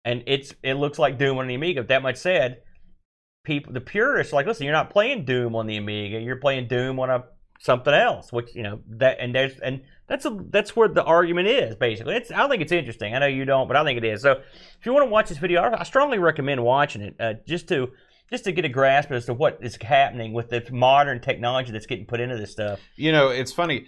[0.04, 1.82] And it's it looks like Doom on an Amiga.
[1.82, 2.58] That much said,
[3.44, 6.20] people the purists like, "Listen, you're not playing Doom on the Amiga.
[6.20, 7.24] You're playing Doom on a
[7.58, 11.48] something else." Which you know that and there's and that's a that's where the argument
[11.48, 12.16] is basically.
[12.16, 13.14] It's I think it's interesting.
[13.14, 14.22] I know you don't, but I think it is.
[14.22, 17.34] So if you want to watch this video, I I strongly recommend watching it uh,
[17.46, 17.90] just to
[18.30, 21.86] just to get a grasp as to what is happening with the modern technology that's
[21.86, 22.80] getting put into this stuff.
[22.96, 23.86] you know, it's funny.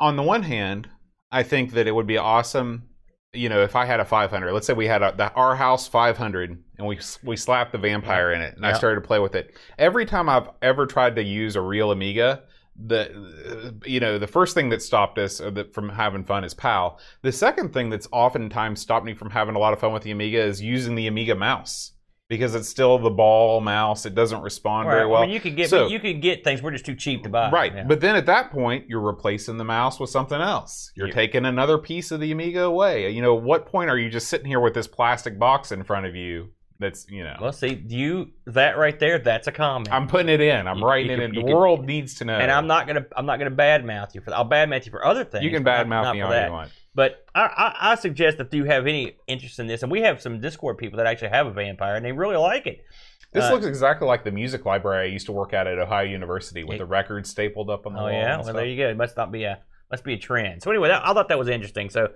[0.00, 0.88] On the one hand,
[1.30, 2.88] I think that it would be awesome.
[3.34, 5.88] You know, if I had a 500, let's say we had a, the our house
[5.88, 9.34] 500, and we we slapped the vampire in it, and I started to play with
[9.34, 9.54] it.
[9.78, 12.42] Every time I've ever tried to use a real Amiga,
[12.76, 16.98] the you know the first thing that stopped us uh, from having fun is PAL.
[17.22, 20.10] The second thing that's oftentimes stopped me from having a lot of fun with the
[20.10, 21.93] Amiga is using the Amiga mouse
[22.34, 24.06] because it's still the ball mouse.
[24.06, 25.22] It doesn't respond very well.
[25.22, 26.62] I mean, you could get So- you could get things.
[26.62, 27.50] We're just too cheap to buy.
[27.50, 27.74] Right.
[27.74, 27.84] Yeah.
[27.84, 30.92] But then at that point, you're replacing the mouse with something else.
[30.96, 33.10] You're You- taking another piece of the Amiga away.
[33.10, 36.06] You know, what point are you just sitting here with this plastic box in front
[36.06, 39.88] of you that's, you know, well, see, you that right there, that's a comment.
[39.92, 40.66] I'm putting it in.
[40.66, 41.34] I'm You- writing you it can- in.
[41.36, 42.36] The can- world needs to know.
[42.36, 44.34] and I'm not gonna I'm not gonna badmouth you for.
[44.34, 45.44] I'll badmouth you for other things.
[45.44, 46.46] You can badmouth me all that.
[46.46, 46.70] you want.
[46.94, 50.20] But I, I, I suggest if you have any interest in this, and we have
[50.20, 52.84] some Discord people that actually have a vampire and they really like it.
[53.32, 56.04] This Uh, looks exactly like the music library I used to work at at Ohio
[56.06, 58.12] University with It- the records stapled up on the Oh wall.
[58.12, 58.56] yeah, and well stuff.
[58.56, 58.88] there you go.
[58.88, 59.58] It must not be a
[59.90, 60.62] must be a trend.
[60.62, 61.90] So anyway, that, I thought that was interesting.
[61.90, 62.08] So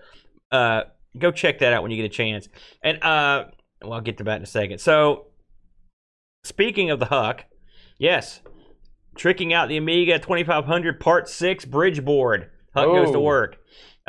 [0.52, 0.82] uh,
[1.18, 2.48] go check that out when you get a chance.
[2.82, 3.46] And uh,
[3.82, 4.78] well, I'll get to that in a second.
[4.78, 5.26] So
[6.44, 7.44] speaking of the Huck,
[7.98, 8.40] yes,
[9.16, 12.50] tricking out the Amiga 2500 Part Six bridge board.
[12.74, 13.22] Huck goes to Oh.
[13.22, 13.56] work.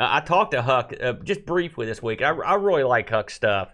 [0.00, 2.22] Uh, I talked to Huck uh, just briefly this week.
[2.22, 3.68] I, I really like Huck stuff,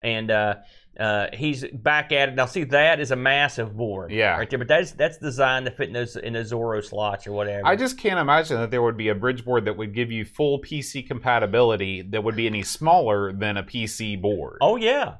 [0.00, 0.54] and uh,
[0.98, 2.34] uh, he's back at it.
[2.36, 4.36] Now, see, that is a massive board, Yeah.
[4.36, 4.60] right there.
[4.60, 7.66] But that's that's designed to fit in those in those Zorro slots or whatever.
[7.66, 10.24] I just can't imagine that there would be a bridge board that would give you
[10.24, 14.58] full PC compatibility that would be any smaller than a PC board.
[14.60, 15.16] Oh yeah,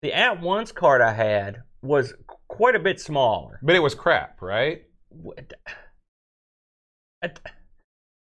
[0.00, 2.14] the ATonce card I had was
[2.48, 3.60] quite a bit smaller.
[3.62, 4.84] But it was crap, right?
[5.10, 5.52] What-
[7.22, 7.32] I-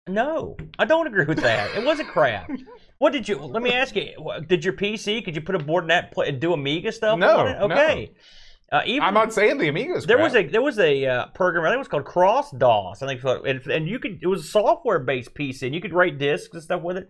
[0.07, 1.75] No, I don't agree with that.
[1.75, 2.49] It was a crap.
[2.99, 3.37] What did you?
[3.37, 4.09] Let me ask you.
[4.47, 5.23] Did your PC?
[5.23, 7.61] Could you put a board in that and do Amiga stuff No, on it?
[7.61, 8.11] Okay.
[8.71, 10.25] Uh, even I'm not saying the Amiga's there crap.
[10.25, 13.03] was a there was a uh, program I think it was called Cross DOS.
[13.03, 13.43] I think so.
[13.43, 16.53] And, and you could it was a software based PC and you could write disks
[16.55, 17.07] and stuff with it.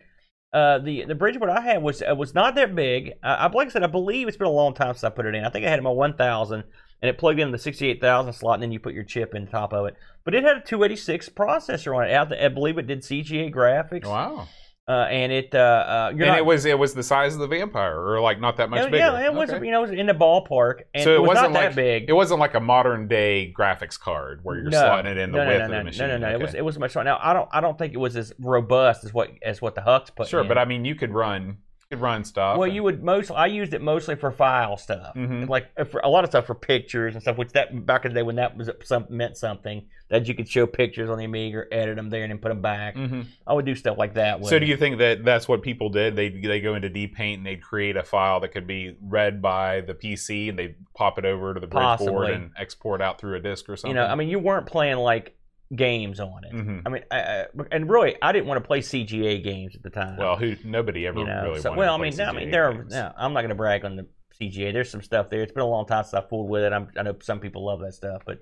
[0.53, 3.13] Uh, the the bridgeboard I had was uh, was not that big.
[3.23, 5.25] Uh, I like I said, I believe it's been a long time since I put
[5.25, 5.45] it in.
[5.45, 6.63] I think I had it in my 1000
[7.01, 9.73] and it plugged in the 68000 slot and then you put your chip in top
[9.73, 9.95] of it.
[10.23, 12.13] But it had a 286 processor on it.
[12.13, 14.05] Out I believe it did CGA graphics.
[14.05, 14.47] Wow.
[14.89, 17.47] Uh, and it uh, uh, and not, it was it was the size of the
[17.47, 18.97] vampire, or like not that much yeah, bigger.
[18.97, 19.65] yeah, it was Okay.
[19.65, 21.69] you know it was in the ballpark and so it, it, was wasn't not like
[21.71, 22.05] that big.
[22.07, 24.81] it wasn't like a modern day graphics card where you're No.
[24.81, 26.07] slotting it in the no, no, width no, of no, the machine.
[26.07, 26.35] No, no, no.
[26.35, 27.19] It was it was much now.
[27.21, 30.09] I don't I don't think it was as robust as what as what the Hucks
[30.09, 30.29] put.
[30.29, 30.47] Sure, in.
[30.47, 31.57] but I mean, you could run
[31.95, 32.57] run stuff.
[32.57, 33.31] well, and- you would most.
[33.31, 35.47] I used it mostly for file stuff, Mhm.
[35.47, 37.37] like uh, for a lot of stuff for pictures and stuff.
[37.37, 40.47] Which that back in the day when that was some meant something that you could
[40.49, 42.95] show pictures on the Amiga, or edit them there, and then put them back.
[42.95, 43.25] Mhm.
[43.45, 44.39] I would do stuff like that.
[44.39, 46.15] With So do you think that that's what people did?
[46.17, 49.79] They they go into DPaint and they'd create a file that could be read by
[49.81, 52.33] the PC and they pop it over to the bridgeboard Possibly.
[52.33, 53.95] and export out through a disk or something.
[53.95, 55.35] You know, I mean, you weren't playing like
[55.75, 56.53] games on it.
[56.53, 56.81] Mhm.
[56.85, 59.89] I mean, I, I, and really, I didn't want to play CGA games at the
[59.89, 60.17] time.
[60.17, 61.43] well, who nobody ever you know.
[61.43, 62.69] really so, wanted well, I mean, no, I mean, there.
[62.69, 64.07] Are, no, I'm not going to brag on the
[64.39, 64.71] CGA.
[64.71, 65.41] There's some stuff there.
[65.41, 66.73] It's been a long time since I fooled with it.
[66.73, 68.39] I'm, I know some people love that stuff, but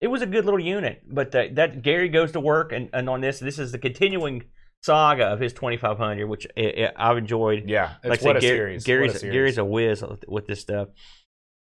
[0.00, 1.02] it was a good little unit.
[1.08, 4.44] But the, that Gary goes to work, and, and on this, this is the continuing
[4.82, 7.64] saga of his 2500, which i i I've enjoyed.
[7.66, 8.84] Yeah, it's Like what a said, Gar- series.
[8.84, 9.34] Gary's what a series.
[9.34, 10.88] Gary's a whiz with this stuff.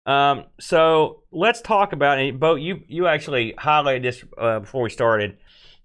[0.05, 2.39] Um, so let's talk about it.
[2.39, 5.37] Bo, you you actually highlighted this uh, before we started.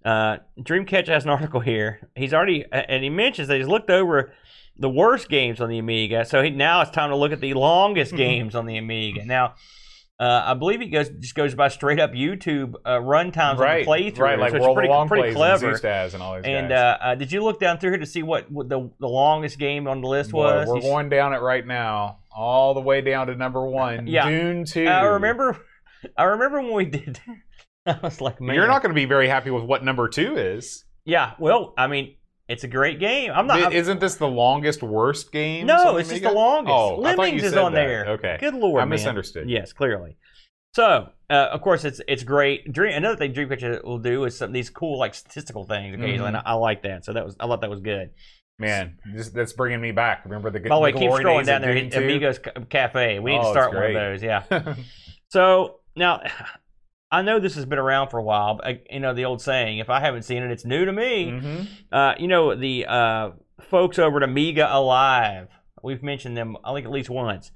[0.05, 2.09] Uh, Dreamcatcher has an article here.
[2.15, 4.33] He's already and he mentions that he's looked over
[4.79, 6.25] the worst games on the Amiga.
[6.25, 9.25] So he, now it's time to look at the longest games on the Amiga.
[9.25, 9.55] Now,
[10.21, 13.93] uh, I believe he goes just goes by straight up YouTube uh, runtimes right, on
[13.95, 15.71] playthroughs, right, like which World is pretty, of Long pretty Plays clever.
[15.75, 16.79] and and all those And guys.
[16.79, 19.59] uh, uh, did you look down through here to see what, what the the longest
[19.59, 20.69] game on the list was?
[20.69, 24.07] we're You s- going down it right now, all the way down to number one.
[24.07, 24.29] Yeah.
[24.29, 24.87] Dune Two.
[24.87, 25.59] I remember,
[26.17, 27.19] I remember when we did.
[27.87, 30.37] I was like, man, You're not going to be very happy with what number two
[30.37, 30.85] is.
[31.05, 32.17] Yeah, well, I mean,
[32.49, 33.31] it's a great game.
[33.33, 33.73] I'm not.
[33.73, 35.67] Isn't this the longest worst game?
[35.67, 36.73] no, it's just the longest.
[36.73, 37.87] Oh, Lemmings is on that.
[37.87, 38.07] there.
[38.11, 38.91] Okay, Good lord, I man.
[38.91, 39.49] misunderstood.
[39.49, 40.17] Yes, clearly.
[40.75, 42.71] So, uh, of course, it's it's great.
[42.73, 46.37] Dream, another thing Dreamcatcher will do is some these cool like statistical things occasionally, and
[46.37, 47.05] I, I like that.
[47.05, 48.11] So that was I thought that was good.
[48.59, 50.25] Man, this, that's bringing me back.
[50.25, 50.69] Remember the good.
[50.71, 51.75] By the way, keep scrolling days down there.
[51.75, 51.99] Dune 2?
[51.99, 52.41] Amigos
[52.71, 53.19] Cafe.
[53.19, 54.23] We need Oh, to start one of those.
[54.23, 54.75] Yeah.
[55.29, 56.21] So now,
[57.11, 58.61] I know this has been around for a while.
[58.63, 61.27] But, you know the old saying: "If I haven't seen it, it's new to me."
[61.33, 61.67] Mhm.
[61.91, 65.49] Uh, you know the uh, folks over at Amiga Alive.
[65.83, 67.51] We've mentioned them, I think, at least once.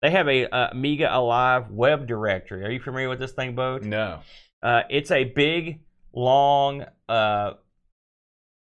[0.00, 2.64] They have a uh, Amiga Alive web directory.
[2.64, 3.78] Are you familiar with this thing, Bo?
[3.78, 4.20] No.
[4.62, 5.80] Uh, it's a big,
[6.12, 7.54] long uh,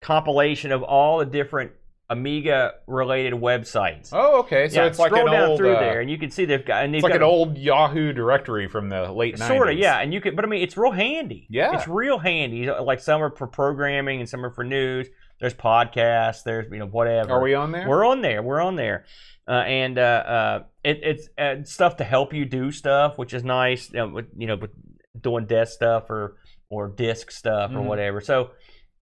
[0.02, 1.72] compilation of all the different
[2.12, 4.10] Amiga-related websites.
[4.12, 4.68] Oh, okay.
[4.68, 5.60] So yeah, it's like scroll an down old.
[5.60, 6.84] through uh, there, and you can see they've got.
[6.84, 9.48] And they've it's like got an old Yahoo directory from the late 90s.
[9.48, 10.00] Sort of, yeah.
[10.00, 11.46] And you can, but I mean, it's real handy.
[11.50, 11.76] Yeah.
[11.76, 12.70] it's real handy.
[12.70, 15.08] Like some are for programming and some are for news.
[15.40, 16.44] There's podcasts.
[16.44, 17.32] There's you know whatever.
[17.34, 17.88] Are we on there?
[17.88, 18.42] We're on there.
[18.42, 19.06] We're on there.
[19.48, 23.44] Uh, and uh, uh, it, it's uh, stuff to help you do stuff, which is
[23.44, 23.90] nice.
[23.92, 24.72] You know, with, you know, with
[25.20, 26.38] doing desk stuff or
[26.70, 27.86] or disk stuff or Mhm.
[27.86, 28.22] whatever.
[28.22, 28.52] So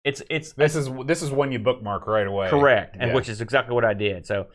[0.05, 2.49] it's it's This is this is one you bookmark right away.
[2.49, 3.15] Correct, and Yeah.
[3.15, 4.27] which is exactly what I did.
[4.27, 4.47] So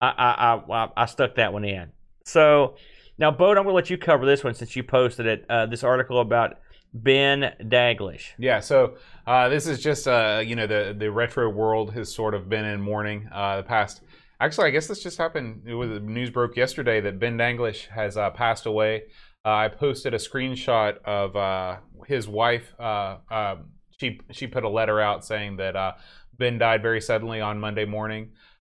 [0.00, 1.90] I I, I, I stuck that one in.
[2.24, 2.76] So
[3.18, 5.44] now, Bode, I'm going to let you cover this one since you posted it.
[5.48, 6.58] Uh, this article about
[6.94, 8.28] Ben Daglish.
[8.38, 8.94] Yeah, so
[9.26, 12.64] uh, this is just uh, you know the the retro world has sort of been
[12.64, 14.02] in mourning uh, the past.
[14.40, 15.62] Actually, I guess this just happened.
[15.66, 19.04] It was news broke yesterday that Ben Daglish has uh, passed away.
[19.44, 22.72] Uh, I posted a screenshot of uh, his wife.
[23.98, 25.92] She she put a letter out saying that uh,
[26.38, 28.30] Ben died very suddenly on Monday morning.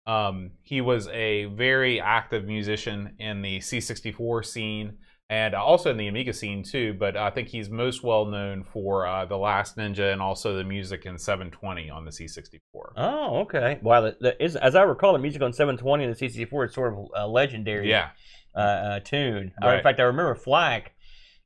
[0.06, 4.98] Um, he was a very active musician in the C64 scene
[5.30, 6.94] and also in the Amiga scene too.
[6.94, 10.64] But I think he's most well known for uh, the Last Ninja and also the
[10.64, 12.60] music in 720 on the C64.
[12.98, 13.80] Oh, okay.
[13.82, 16.74] Wow, the, the, is, as I recall, the music on 720 and the C64 is
[16.74, 18.10] sort of a legendary Yeah,
[18.56, 19.54] uh, uh, tune.
[19.62, 19.78] Right.
[19.78, 20.94] in fact, I remember Flack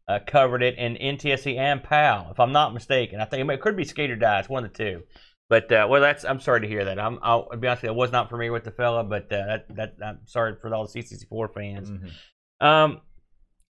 [0.08, 3.20] uh, covered it in NTSC and PAL, if I'm not mistaken.
[3.20, 4.40] I think it could be Skate or Die.
[4.40, 5.04] It's one of the two.
[5.50, 7.00] But uh, well, that's I'm sorry to hear that.
[7.00, 9.46] I'm I'll be honest with you, I was not familiar with the fella, but uh,
[9.48, 11.90] that that I'm sorry for all the CC4 fans.
[11.90, 12.66] Mhm.
[12.66, 13.02] Um,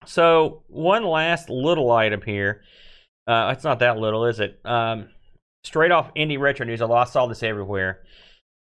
[0.06, 2.62] so one last little item here.
[3.26, 4.60] Uh, it's not that little, is it?
[4.64, 5.08] Um,
[5.64, 8.04] straight off Indie Retro News, I saw this everywhere.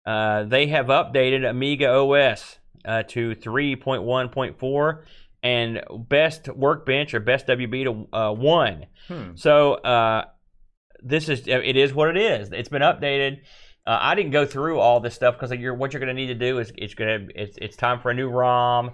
[0.05, 5.03] Uh, they have updated Amiga OS uh, to 3.1.4
[5.43, 8.86] and best workbench or best WB to uh, one.
[9.08, 9.36] Hmm.
[9.36, 10.25] So uh,
[11.01, 12.51] this is it is what it is.
[12.51, 13.39] It's been updated.
[13.86, 16.27] Uh, I didn't go through all this stuff because you're, what you're going to need
[16.27, 18.91] to do is it's going to it's, it's time for a new ROM.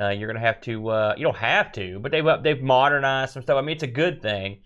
[0.00, 3.32] Uh, you're going to have to uh, you don't have to, but they've they've modernized
[3.32, 3.56] some stuff.
[3.56, 4.62] I mean, it's a good thing,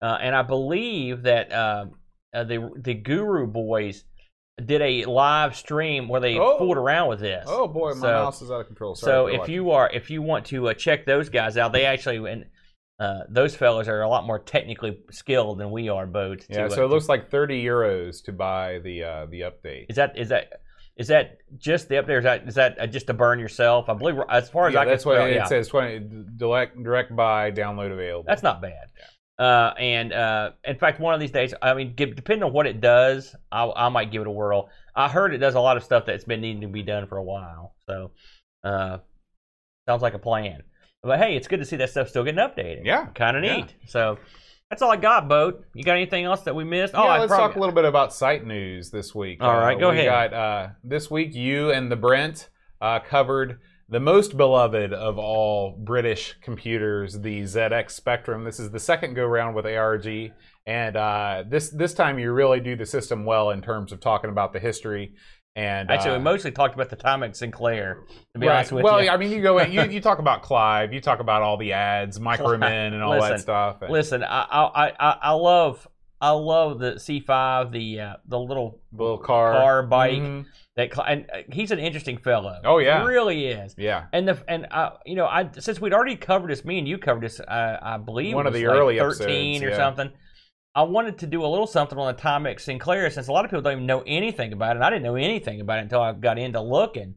[0.00, 1.86] uh, and I believe that uh,
[2.32, 4.04] uh, the the Guru Boys
[4.66, 6.58] did a live stream where they Oh.
[6.58, 7.44] fooled around with this.
[7.48, 8.94] Oh boy, my So- mouse is out of control.
[8.94, 9.54] Sorry so if watching.
[9.54, 12.46] you are if you want to uh, check those guys out, they actually and
[13.00, 16.46] uh, those fellas are a lot more technically skilled than we are, both.
[16.48, 19.86] yeah, to, so uh, it looks like 30 euros to buy the uh, the update.
[19.88, 20.60] is that is that
[20.96, 23.88] is that just the up Is that is that uh, just to burn yourself?
[23.88, 25.66] I believe as far as Yeah, I can that's what it yeah, says.
[25.68, 28.24] 20 direct direct buy, download available.
[28.26, 28.88] that's not bad.
[29.42, 32.68] Uh, and uh, in fact, one of these days, I mean, give, depending on what
[32.68, 34.68] it does, I, I might give it a whirl.
[34.94, 37.18] I heard it does a lot of stuff that's been needing to be done for
[37.18, 37.74] a while.
[37.88, 38.12] So,
[38.62, 38.98] uh,
[39.88, 40.62] sounds like a plan.
[41.02, 42.82] But hey, it's good to see that stuff still getting updated.
[42.84, 43.56] Yeah, kind of yeah.
[43.56, 43.74] neat.
[43.88, 44.16] So
[44.70, 45.64] that's all I got, Boat.
[45.74, 46.94] You got anything else that we missed?
[46.94, 49.42] yeah, oh, I let's probably, talk a little bit about site news this week.
[49.42, 50.30] All right, go we ahead.
[50.30, 51.34] got uh, this week.
[51.34, 52.48] You and the Brent
[52.80, 53.58] uh, covered
[53.92, 58.42] the most beloved of all British computers, the ZX Spectrum.
[58.42, 60.32] This is the second go round with ARG,
[60.66, 64.30] and uh, this this time you really do the system well in terms of talking
[64.30, 65.12] about the history.
[65.54, 67.98] And Actually, uh, we mostly talked about the time at Sinclair.
[68.32, 68.56] To be Right.
[68.56, 69.08] honest with well, you.
[69.08, 71.58] Well, I mean, you go in, you, you talk about Clive, you talk about all
[71.58, 73.82] the ads, Micro Men, and all Listen, that stuff.
[73.82, 75.86] And- Listen, I I I, I love
[76.22, 80.22] I love the C5, the uh, the little little car, car bike.
[80.22, 80.46] Mhm.
[80.76, 82.60] that cl- and uh, he's an interesting fellow.
[82.64, 83.00] Oh, yeah.
[83.00, 83.74] He really is.
[83.76, 86.86] Yeah, And the and uh, you know, I since we'd already covered this, me and
[86.86, 87.40] you covered this.
[87.40, 89.76] Uh, I believe One it of the like early thirteen episodes, or yeah.
[89.76, 90.10] something.
[90.74, 93.50] I wanted to do a little something on the Timex Sinclair since a lot of
[93.50, 94.76] people don't even know anything about it.
[94.76, 97.16] And I didn't know anything about it until I got into looking.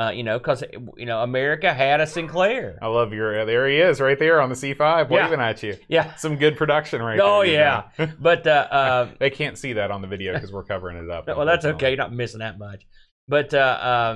[0.00, 0.64] Uh, you know, because
[0.96, 2.78] you know America had a Sinclair.
[2.80, 3.44] I love your.
[3.44, 4.78] There he is, right there on the C5,
[5.10, 5.24] Yeah.
[5.24, 5.76] waving at you.
[5.88, 6.14] Yeah.
[6.16, 7.46] Some good production right Oh there.
[7.46, 7.82] you yeah.
[7.98, 8.08] know.
[8.18, 11.26] But uh, uh, they can't see that on the video because we're covering it up.
[11.36, 11.88] well, that's okay.
[11.90, 12.86] You're not missing that much.
[13.28, 14.14] But uh,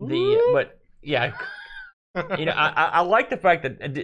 [0.00, 1.32] um, the but yeah,
[2.38, 3.82] you know, I, I, like the fact that.
[3.82, 4.00] uh, Do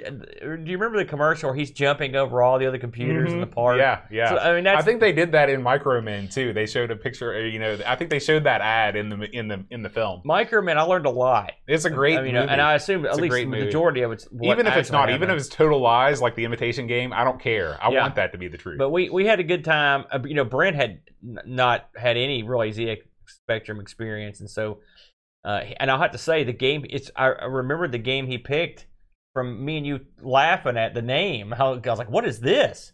[0.70, 3.52] you remember the commercial where he's jumping over all the other computers in the Mhm.
[3.54, 3.78] park?
[3.78, 4.30] Yeah, yeah.
[4.30, 6.52] So, I mean, that's I think they did that in Micro Men too.
[6.52, 7.32] They showed a picture.
[7.34, 9.88] uh, You know, I think they showed that ad in the in the in the
[9.88, 10.22] film.
[10.24, 10.76] Micro Men.
[10.76, 11.52] I learned a lot.
[11.68, 12.48] It's a great I mean, movie.
[12.48, 13.64] and I assume It's at least the movie.
[13.66, 16.44] majority of it's what even if it's not, even if it's total lies like the
[16.44, 17.78] Imitation Game, I don't care.
[17.80, 18.00] I Yeah.
[18.02, 18.78] want that to be the truth.
[18.78, 20.04] But we we had a good time.
[20.10, 24.78] Uh, you know, Brent had not had any really ZX Spectrum experience, and so,
[25.44, 26.84] uh, and I'll have to say the game.
[26.88, 28.86] It's I, I remember the game he picked
[29.32, 31.50] from me and you laughing at the name.
[31.50, 32.92] How I was like, "What is this?"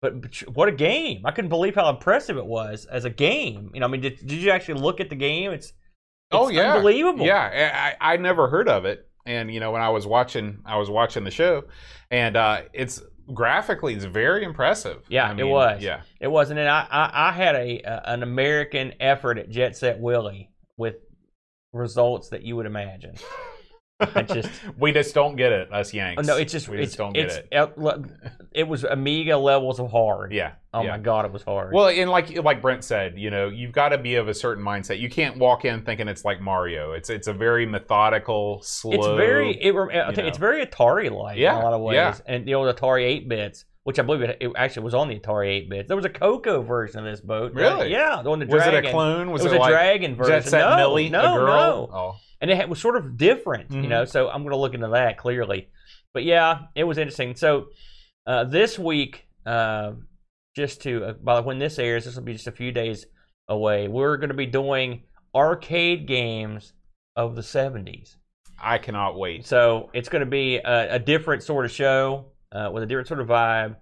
[0.00, 1.22] But, but what a game!
[1.24, 3.70] I couldn't believe how impressive it was as a game.
[3.74, 5.50] You know, I mean, did, did you actually look at the game?
[5.50, 5.72] It's,
[6.30, 7.26] oh yeah, unbelievable.
[7.26, 10.76] Yeah, I, I never heard of it, and you know when I was watching, I
[10.76, 11.64] was watching the show,
[12.12, 13.02] and uh, it's
[13.34, 15.02] graphically it's very impressive.
[15.08, 15.82] Yeah, I it was.
[15.82, 19.76] Yeah, It wasn't, and I, I, I had a, a an American effort at Jet
[19.76, 20.94] Set Willy with
[21.72, 23.14] results that you would imagine.
[24.00, 26.22] I just, we just don't get it, us Yanks.
[26.22, 27.48] oh, no, it's just, we it's, just don't get it.
[27.50, 27.72] it.
[28.52, 30.32] It was Amiga levels of hard.
[30.32, 30.52] Yeah.
[30.72, 30.90] Oh yeah.
[30.90, 31.72] my god, it was hard.
[31.72, 34.62] Well, and like like Brent said, you know, you've got to be of a certain
[34.62, 35.00] mindset.
[35.00, 36.92] You can't walk in thinking it's like Mario.
[36.92, 38.92] It's it's a very methodical, slow.
[38.92, 42.16] it's very, it, rem- you it's very Atari-like in Yeah, a lot of ways, yeah.
[42.26, 43.64] and the old Atari eight bits.
[43.88, 45.88] Which I believe it, it actually was on the Atari 8 bits.
[45.88, 47.54] There was a Coco version of this boat.
[47.54, 47.90] Really?
[47.90, 48.84] Yeah, the one the Was dragon.
[48.84, 49.30] it a clone?
[49.30, 50.34] Was it was it, a like dragon version.
[50.34, 51.88] Jet Set no, Millie, no, no.
[51.90, 52.16] Oh.
[52.42, 53.88] and it was sort of different, you Mhm.
[53.88, 54.04] know.
[54.04, 55.68] So I'm going to look into that clearly.
[56.12, 57.34] But yeah, it was interesting.
[57.34, 57.68] So
[58.26, 59.92] uh, this week, uh,
[60.54, 63.06] just to uh, by the when this airs, this will be just a few days
[63.48, 63.88] away.
[63.88, 66.74] We're going to be doing arcade games
[67.16, 68.16] of the 70s.
[68.62, 69.46] I cannot wait.
[69.46, 73.08] So it's going to be a, a different sort of show uh, with a different
[73.08, 73.76] sort of vibe.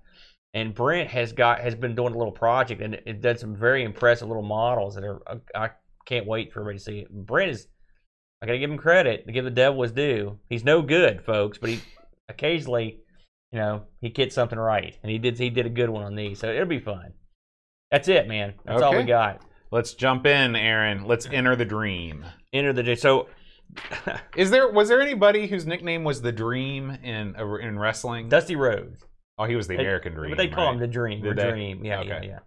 [0.54, 3.84] And Brent has got has been doing a little project and it, done some very
[3.84, 5.20] impressive little models that are
[5.54, 5.70] I
[6.06, 7.10] can't wait for everybody to see it.
[7.10, 7.68] Brent is
[8.40, 10.38] I gotta give him credit to give the devil his due.
[10.48, 11.80] He's no good, folks, but he
[12.28, 13.00] occasionally,
[13.52, 16.14] you know, he gets something right, and he did he did a good one on
[16.14, 17.12] these, so it'll be fun.
[17.90, 18.54] That's it, man.
[18.64, 19.42] That's all we got.
[19.70, 21.04] Let's jump in, Aaron.
[21.04, 22.24] Let's enter the dream.
[22.52, 22.94] Enter the day.
[22.94, 23.28] So
[24.36, 28.28] Is there was there anybody whose nickname was the Dream in in wrestling?
[28.28, 29.04] Dusty Rhodes,
[29.38, 30.30] oh, he was the They- American Dream.
[30.30, 30.74] but they call right?
[30.74, 31.50] him the Dream Did or they?
[31.50, 31.84] Dream.
[31.84, 32.26] Yeah, yeah, Okay.
[32.28, 32.38] yeah.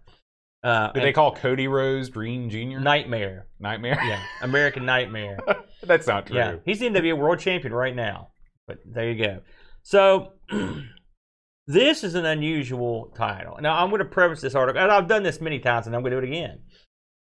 [0.62, 2.80] Uh, Did they call Cody Rhodes Dream Junior?
[2.80, 3.46] Nightmare.
[3.58, 3.98] Nightmare.
[4.04, 5.38] Yeah, American Nightmare.
[5.82, 6.36] That's not true.
[6.36, 8.28] Yeah, he's the NWA World Champion right now.
[8.66, 9.40] But there you go.
[9.82, 10.32] So
[11.66, 13.58] this is an unusual title.
[13.60, 16.02] Now I'm going to preface this article, and I've done this many times, and I'm
[16.02, 16.58] going to do it again.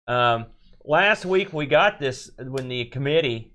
[0.08, 0.46] Um,
[0.86, 3.53] last week we got this when the committee,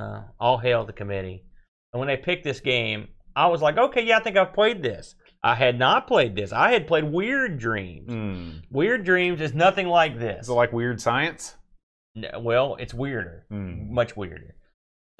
[0.00, 1.44] uh, all hail the committee,
[1.92, 4.82] and when they picked this game, I was like, okay, yeah, I think I've played
[4.82, 5.14] this.
[5.42, 6.52] I had not played this.
[6.52, 8.12] I had played Weird Dreams.
[8.12, 8.50] Hmm.
[8.70, 10.42] Weird Dreams is nothing like this.
[10.44, 11.56] Is it like Weird Science?
[12.16, 13.94] N- Well, it's weirder Hmm.
[13.94, 14.54] much weirder.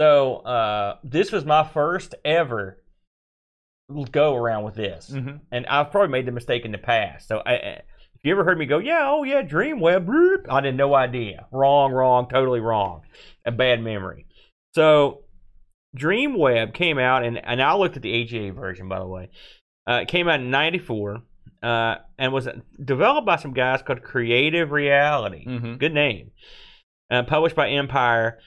[0.01, 2.83] So uh, this was my first ever
[4.13, 5.37] go around with this, Mm-hmm.
[5.51, 7.27] and I've probably made the mistake in the past.
[7.29, 10.75] So I, if you ever heard me go, yeah, oh yeah, Dreamweb, bloop," I had
[10.77, 11.47] no idea.
[11.51, 13.03] Wrong, wrong, totally wrong.
[13.45, 14.27] A bad memory.
[14.75, 15.25] So
[15.97, 19.31] Dreamweb came out, and and I looked at the AGA version, by the way.
[19.89, 21.23] Uh, it came out in '94
[21.63, 22.49] uh, and was
[22.83, 25.45] developed by some guys called Creative Reality.
[25.47, 25.75] Mm-hmm.
[25.75, 26.31] Good name.
[27.11, 28.39] Uh, published by Empire.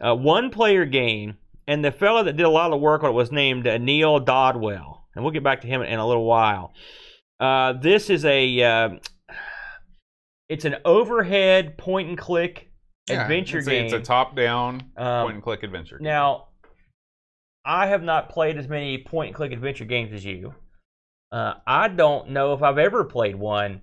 [0.00, 1.36] Uh, one player game.
[1.66, 3.78] And the fellow that did a lot of the work on it was named uh,
[3.78, 5.06] Neil Dodwell.
[5.14, 6.72] And we'll get back to him in a little while.
[7.38, 8.62] Uh, this is a.
[8.62, 8.88] Uh,
[10.48, 12.71] it's an overhead point and click
[13.10, 13.84] adventure it's a, game.
[13.86, 15.98] It's a top-down Um, point-and-click adventure.
[15.98, 16.04] game.
[16.04, 16.48] Now,
[17.64, 20.54] I have not played as many point and click adventure games as you.
[21.30, 23.80] Uh, I don't know if I've ever played one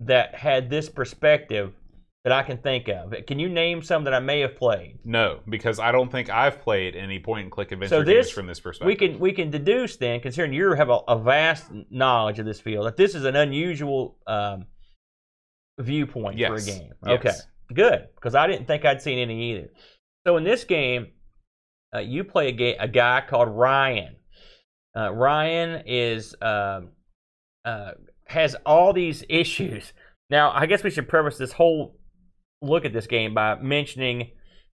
[0.00, 1.72] that had this perspective
[2.24, 3.14] that I can think of.
[3.26, 4.98] Can you name some that I may have played?
[5.04, 8.60] No, because I don't think I've played any point-and-click adventure So games this- from this
[8.60, 8.86] perspective.
[8.86, 12.60] We can we can deduce then, considering you have a, a vast knowledge of this
[12.60, 14.66] field, that this is an unusual um,
[15.78, 16.92] viewpoint for a game.
[17.06, 17.18] Yes.
[17.18, 17.32] Okay,
[17.74, 19.68] good, because I didn't think I'd seen any either.
[20.26, 21.08] So in this game,
[21.94, 24.16] uh, you play a, ga- a guy called Ryan.
[24.96, 26.90] Uh, Ryan is um
[27.64, 27.92] uh,
[28.26, 29.92] has all these issues
[30.30, 31.96] Now, I guess we should preface this whole
[32.62, 34.30] look at this game by mentioning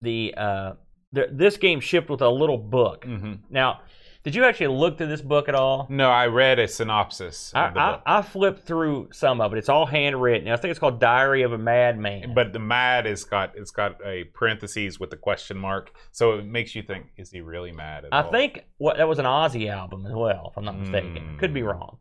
[0.02, 0.72] the, uh,
[1.12, 3.04] the this game shipped with a little book.
[3.04, 3.80] hmm Now,
[4.22, 5.86] did you actually look through this book at all?
[5.88, 8.02] No, I read a synopsis I, of the I, book.
[8.06, 9.58] I flipped through some of it.
[9.58, 10.48] It's all handwritten.
[10.48, 12.34] I think it's called Diary of a Madman.
[12.34, 16.44] But the mad is got it's got a parentheses with the question mark, so it
[16.44, 18.04] makes you think: Is he really mad?
[18.04, 18.30] At I all?
[18.30, 21.36] think what that was an Ozzy album as well, if I'm not mistaken.
[21.38, 21.72] Could be Mm.
[21.72, 21.98] wrong.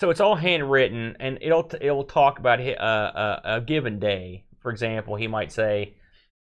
[0.00, 4.44] So it's all handwritten, and it'll it'll talk about hi- uh, a, a given day.
[4.60, 5.94] For example, he might say,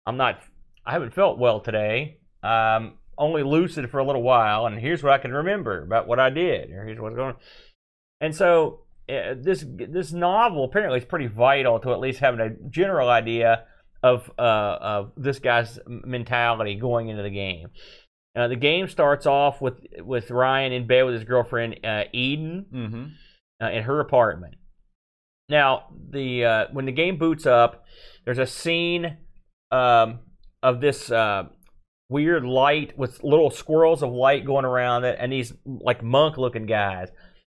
[0.05, 0.39] "I'm not,
[0.85, 2.19] I haven't felt well today.
[2.43, 6.19] Um, only lucid for a little while, and here's what I can remember about what
[6.19, 7.37] I did, or here's what's going." on.
[8.21, 12.49] And so uh, this this novel apparently is pretty vital to at least having a
[12.69, 13.65] general idea
[14.01, 17.67] of uh, of this guy's mentality going into the game.
[18.35, 22.65] Uh, the game starts off with with Ryan in bed with his girlfriend uh, Eden
[22.73, 23.11] Mhm.
[23.61, 24.55] uh, in her apartment.
[25.49, 27.83] Now, the uh, when the game boots up,
[28.23, 29.17] there's a scene
[29.71, 30.19] um,
[30.61, 31.43] of this uh,
[32.09, 37.09] weird light with little squirrels of light going around it, and these like monk-looking guys,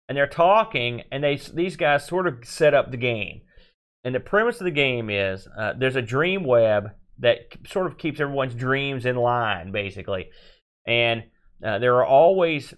[0.09, 3.41] and they're talking, and they these guys sort of set up the game.
[4.03, 7.97] And the premise of the game is uh, there's a dream web that sort of
[7.97, 10.29] keeps everyone's dreams in line, basically.
[10.85, 11.23] And
[11.65, 12.73] uh, there are always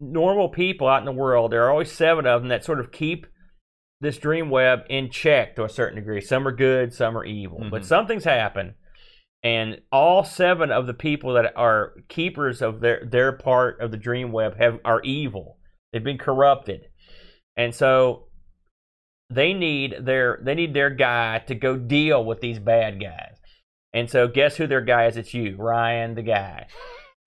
[0.00, 1.50] normal people out in the world.
[1.50, 3.26] There are always seven of them that sort of keep
[4.00, 6.20] this dream web in check to a certain degree.
[6.20, 7.66] Some are good, some are evil.
[7.70, 7.86] But Mhm.
[7.86, 8.74] something's happened,
[9.44, 13.96] and all seven of the people that are keepers of their their part of the
[13.96, 15.58] dream web have are evil.
[15.92, 16.86] They've been corrupted,
[17.56, 18.24] and so
[19.30, 23.36] they need their they need their guy to go deal with these bad guys.
[23.92, 25.16] And so, guess who their guy is?
[25.16, 26.66] It's you, Ryan, the guy.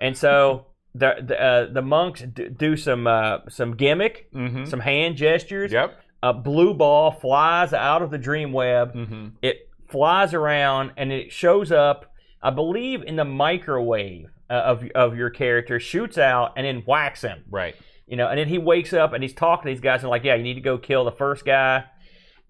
[0.01, 4.67] And so the the, uh, the monks d- do some uh, some gimmick, Mhm.
[4.67, 5.71] some hand gestures.
[5.71, 5.97] Yep.
[6.23, 8.91] A blue ball flies out of the dream web.
[8.93, 14.83] hmm It flies around and it shows up, I believe, in the microwave uh, of
[14.95, 15.79] of your character.
[15.79, 17.43] Shoots out and then whacks him.
[17.49, 17.75] Right.
[18.07, 20.23] You know, and then he wakes up and he's talking to these guys and like,
[20.23, 21.83] yeah, you need to go kill the first guy.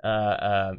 [0.03, 0.73] Uh, uh,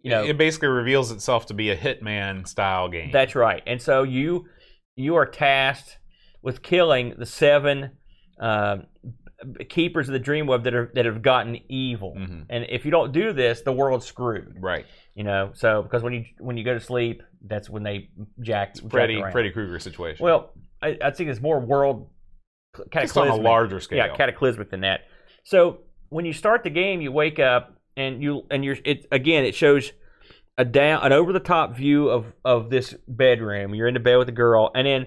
[0.00, 3.10] you know, it basically reveals itself to be a Hitman style game.
[3.10, 3.62] That's right.
[3.66, 4.46] And so you
[4.94, 5.98] you are tasked
[6.42, 7.90] with killing the seven
[8.40, 8.78] uh,
[9.68, 12.14] keepers of the dream web that are that have gotten evil.
[12.16, 14.56] hmm And if you don't do this, the world's screwed.
[14.60, 14.86] Right.
[15.14, 18.10] You know, so because when you when you go to sleep, that's when they
[18.40, 19.32] jack jack Freddy around.
[19.32, 20.24] Freddy Krueger situation.
[20.24, 22.10] Well, I, I think it's more world
[22.74, 23.38] just on cataclysmic.
[23.38, 23.98] a larger scale.
[23.98, 25.00] Yeah, cataclysmic than that.
[25.44, 29.44] So when you start the game, you wake up and you and you're it again.
[29.44, 29.92] It shows
[30.58, 33.74] a down an over the top view of of this bedroom.
[33.74, 35.06] You're in the bed with a girl, and then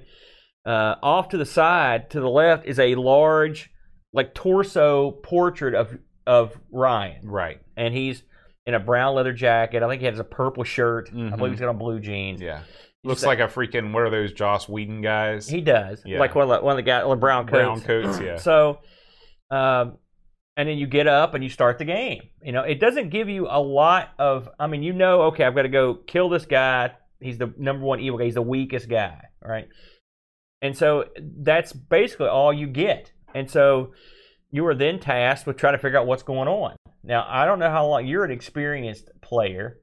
[0.65, 3.71] uh, off to the side to the left is a large
[4.13, 5.97] like torso portrait of
[6.27, 7.59] of Ryan, right.
[7.75, 8.23] and he's
[8.65, 9.81] in a brown leather jacket.
[9.81, 11.09] I think he has a purple shirt.
[11.11, 11.37] I Mhm.
[11.37, 12.39] believe he's got on blue jeans.
[12.41, 12.61] Yeah.
[13.03, 15.47] Looks like a freaking what are those Joss Whedon guys?
[15.49, 16.19] He does, Yeah.
[16.19, 17.81] like one of the, one of the guys, with brown coats.
[17.81, 18.35] Brown coats, yeah.
[18.37, 18.79] So,
[19.49, 19.97] um,
[20.57, 22.21] and then you get up and you start the game.
[22.43, 24.49] You know, it doesn't give you a lot of.
[24.59, 26.91] I mean, you know, okay, I've got to go kill this guy.
[27.21, 28.25] He's the number one evil guy.
[28.25, 29.67] He's the weakest guy, right?
[30.61, 33.13] And so that's basically all you get.
[33.33, 33.93] And so
[34.51, 36.75] you are then tasked with trying to figure out what's going on.
[37.03, 39.77] Now, I don't know how long you're an experienced player.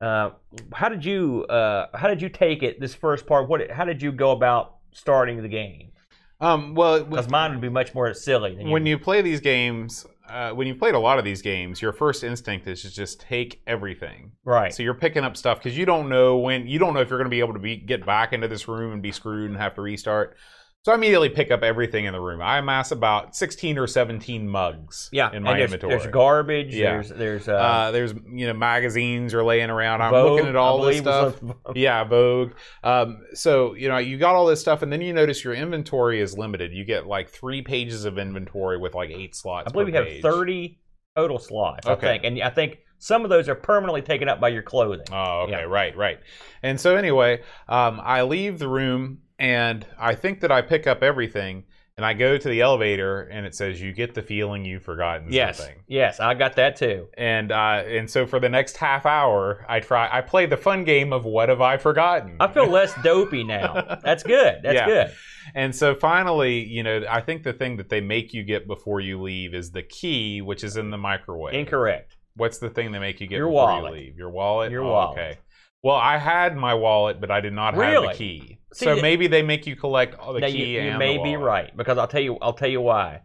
[0.00, 0.30] Uh,
[0.74, 3.48] how did you uh, how did you take it this first part?
[3.48, 5.92] What how did you go about starting the game?
[6.40, 10.06] Um, well, Because mine would be much more silly than when you play these games,
[10.26, 13.20] uh, when you played a lot of these games, your first instinct is to just
[13.20, 14.32] take everything.
[14.44, 14.72] right.
[14.72, 17.18] So you're picking up stuff because you don't know when you don't know if you're
[17.18, 19.58] going to be able to be get back into this room and be screwed and
[19.58, 20.36] have to restart.
[20.82, 22.40] So I immediately pick up everything in the room.
[22.40, 25.98] I amass about 16 or 17 mugs Yeah, in my there's, inventory.
[25.98, 26.74] there's garbage.
[26.74, 26.92] Yeah.
[26.94, 30.00] There's there's uh, uh, there's you know magazines are laying around.
[30.00, 31.38] I'm Vogue, looking at all I this stuff.
[31.74, 32.52] yeah, Vogue.
[32.82, 36.18] Um, so you know you got all this stuff, and then you notice your inventory
[36.18, 36.72] is limited.
[36.72, 39.68] You get like three pages of inventory with like eight slots.
[39.68, 40.78] I believe you have 30
[41.14, 41.86] total slots.
[41.86, 42.06] I Okay.
[42.06, 45.04] think, and I think some of those are permanently taken up by your clothing.
[45.12, 45.60] Oh, okay, Yeah.
[45.64, 46.20] right, right.
[46.62, 51.02] And so anyway, um, I leave the room, and I think that I pick up
[51.02, 51.64] everything,
[51.96, 55.32] and I go to the elevator, and it says you get the feeling you've forgotten
[55.32, 55.76] yes, something.
[55.88, 57.08] yes, I got that too.
[57.18, 60.08] And uh, and so for the next half hour, I try.
[60.10, 62.36] I play the fun game of what have I forgotten?
[62.40, 63.98] I feel less dopey now.
[64.04, 64.60] That's good.
[64.62, 64.86] That's Yeah.
[64.86, 65.12] good.
[65.54, 69.00] And so finally, you know, I think the thing that they make you get before
[69.00, 71.54] you leave is the key, which is in the microwave.
[71.54, 72.16] Incorrect.
[72.36, 73.94] What's the thing they make you get Your before wallet.
[73.94, 74.16] you leave?
[74.16, 74.70] Your wallet.
[74.70, 75.18] Your Oh, wallet.
[75.18, 75.38] Okay.
[75.82, 78.08] Well, I had my wallet, but I did not have Really?
[78.08, 78.58] the key.
[78.72, 81.76] See, so maybe they make you collect all the key you, you may be right
[81.76, 82.36] because I'll tell you.
[82.40, 83.22] I'll tell you why.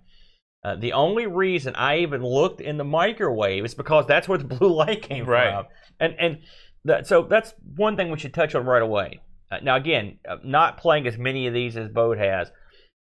[0.64, 4.44] Uh, the only reason I even looked in the microwave is because that's where the
[4.56, 5.54] blue light came Right.
[5.54, 5.66] from.
[6.00, 6.38] And and
[6.86, 9.22] that, so that's one thing we should touch on right away.
[9.52, 12.52] Uh, now again, uh, not playing as many of these as Boat has.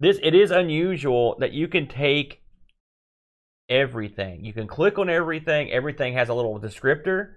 [0.01, 2.43] This it is unusual that you can take
[3.69, 4.45] everything.
[4.45, 5.71] You can click on everything.
[5.71, 7.35] Everything has a little descriptor,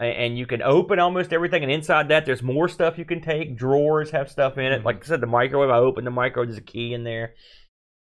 [0.00, 1.62] and you can open almost everything.
[1.62, 3.56] And inside that, there's more stuff you can take.
[3.56, 4.80] Drawers have stuff in it.
[4.82, 4.84] Mhm.
[4.84, 5.70] Like I said, the microwave.
[5.70, 6.48] I opened the microwave.
[6.48, 7.34] There's a key in there.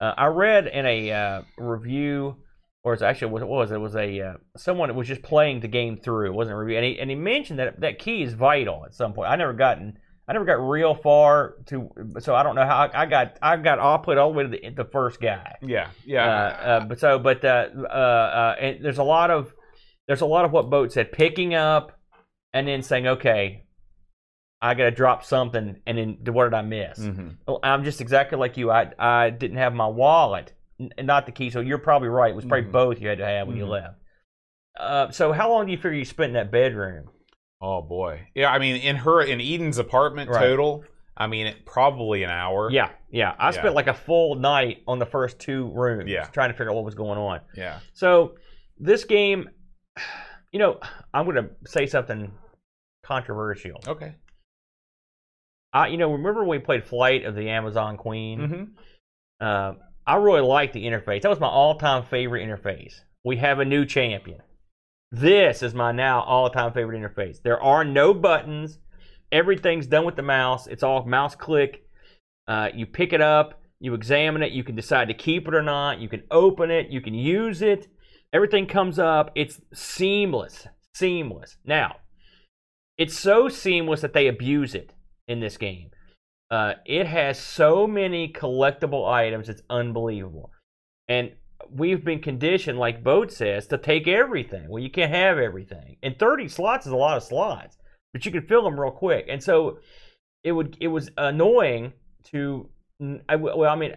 [0.00, 2.36] Uh, I read in a uh, review,
[2.84, 3.74] or it's actually what was it?
[3.74, 6.26] It was a uh, someone that was just playing the game through.
[6.26, 8.94] It wasn't a review, and he, and he mentioned that that key is vital at
[8.94, 9.30] some point.
[9.30, 9.98] I never gotten.
[10.28, 11.88] I never got real far to,
[12.20, 13.36] so I don't know how I, I got.
[13.42, 15.56] I got output all the way to the, the first guy.
[15.60, 16.24] Yeah, Uh, yeah.
[16.26, 19.52] uh, but so, but uh, uh, uh, and there's a lot of
[20.10, 21.96] there's a lot of what Boat said, picking up
[22.52, 23.62] and then saying, okay,
[24.60, 26.98] I got to drop something, and then what did I miss?
[26.98, 27.36] Mhm.
[27.62, 28.72] I'm just exactly like you.
[28.72, 31.50] I I didn't have my wallet, n- not the key.
[31.50, 32.32] So you're probably right.
[32.32, 32.72] It was probably Mhm.
[32.72, 33.70] both you had to have when you Mhm.
[33.70, 33.94] left.
[34.76, 37.08] Uh, so how long do you figure you spent in that bedroom?
[37.60, 38.26] Oh boy.
[38.34, 40.40] Yeah, I mean, in her in Eden's apartment Right.
[40.40, 40.82] total,
[41.16, 42.68] I mean, it, probably an hour.
[42.70, 43.34] Yeah, yeah.
[43.38, 43.50] I Yeah.
[43.52, 46.24] spent like a full night on the first two rooms, Yeah.
[46.24, 47.40] trying to figure out what was going on.
[47.54, 47.78] Yeah.
[47.92, 48.34] So
[48.78, 49.48] this game,
[50.52, 50.80] you know,
[51.14, 52.32] I'm going to say something
[53.04, 53.80] controversial.
[53.86, 54.14] Okay.
[55.72, 58.40] I, you know, remember when we played Flight of the Amazon Queen?
[58.40, 58.64] Mm-hmm.
[59.40, 59.72] Uh,
[60.06, 61.22] I really liked the interface.
[61.22, 62.94] That was my all-time favorite interface.
[63.24, 64.40] We have a new champion.
[65.12, 67.42] This is my now all-time favorite interface.
[67.42, 68.78] There are no buttons.
[69.30, 70.66] Everything's done with the mouse.
[70.66, 71.84] It's all mouse click.
[72.48, 73.60] Uh, you pick it up.
[73.78, 74.52] You examine it.
[74.52, 76.00] You can decide to keep it or not.
[76.00, 76.90] You can open it.
[76.90, 77.86] You can use it.
[78.32, 79.30] Everything comes up.
[79.34, 80.66] It's seamless.
[80.94, 81.56] Seamless.
[81.64, 81.96] Now,
[82.98, 84.94] it's so seamless that they abuse it
[85.26, 85.90] in this game.
[86.50, 90.50] Uh, it has so many collectible items, it's unbelievable.
[91.08, 91.32] And
[91.70, 94.68] we've been conditioned, like Boat says, to take everything.
[94.68, 95.96] Well, you can't have everything.
[96.02, 97.78] And 30 slots is a lot of slots,
[98.12, 99.26] but you can fill them real quick.
[99.28, 99.78] And so
[100.42, 101.92] it would it was annoying
[102.32, 102.68] to
[103.28, 103.94] I- well, I mean,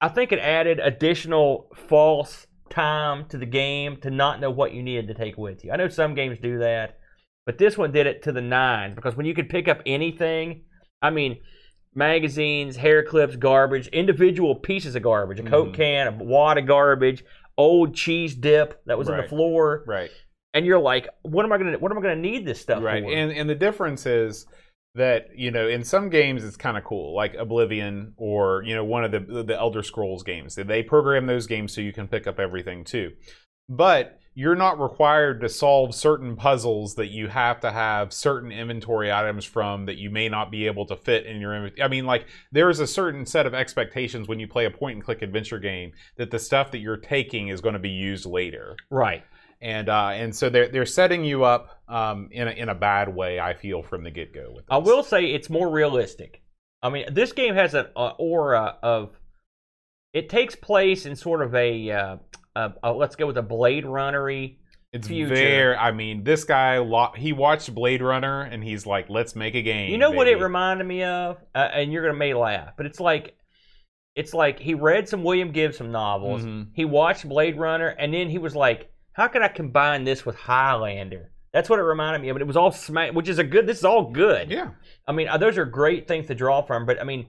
[0.00, 4.82] I think it added additional false time to the game to not know what you
[4.82, 5.72] needed to take with you.
[5.72, 6.98] I know some games do that,
[7.46, 10.64] but this one did it to the nines because when you could pick up anything,
[11.02, 11.38] I mean,
[11.94, 15.74] magazines, hair clips, garbage, individual pieces of garbage, a Coke Mhm.
[15.74, 17.24] can, a wad of garbage,
[17.58, 20.10] old cheese dip that was on the floor, Right.
[20.54, 23.02] and you're like, what am I gonna what am I gonna need this stuff Right.
[23.02, 23.12] for?
[23.12, 24.46] And and the difference is
[24.94, 28.84] that you know in some games it's kind of cool like oblivion or you know
[28.84, 32.26] one of the the elder scrolls games they program those games so you can pick
[32.26, 33.12] up everything too
[33.68, 39.12] but you're not required to solve certain puzzles that you have to have certain inventory
[39.12, 41.82] items from that you may not be able to fit in your inventory.
[41.82, 45.04] I mean, like, there's a certain set of expectations when you play a point and
[45.04, 48.76] click adventure game that the stuff that you're taking is going to be used later.
[48.90, 49.24] right.
[49.62, 53.14] And uh, and so they're they're setting you up um, in a, in a bad
[53.14, 53.38] way.
[53.38, 54.64] I feel from the get go with.
[54.64, 54.70] This.
[54.70, 56.42] I will say it's more realistic.
[56.82, 59.10] I mean, this game has an uh, aura of.
[60.12, 62.16] It takes place in sort of a, uh,
[62.56, 64.56] uh, uh, let's go with a Blade Runnery.
[64.92, 65.34] It's future.
[65.34, 65.76] very.
[65.76, 66.84] I mean, this guy
[67.16, 69.90] he watched Blade Runner and he's like, let's make a game.
[69.90, 72.98] You know what it reminded me of, uh, and you're gonna may laugh, but it's
[72.98, 73.36] like,
[74.16, 76.42] it's like he read some William Gibson novels.
[76.42, 76.70] Mhm.
[76.74, 80.36] He watched Blade Runner, and then he was like, "How can I combine this with
[80.36, 82.34] Highlander?" That's what it reminded me of.
[82.34, 83.66] But it was all smack, which is a good.
[83.66, 84.50] This is all good.
[84.50, 84.70] Yeah.
[85.08, 87.26] I mean, uh, those are great things to draw from, but I mean,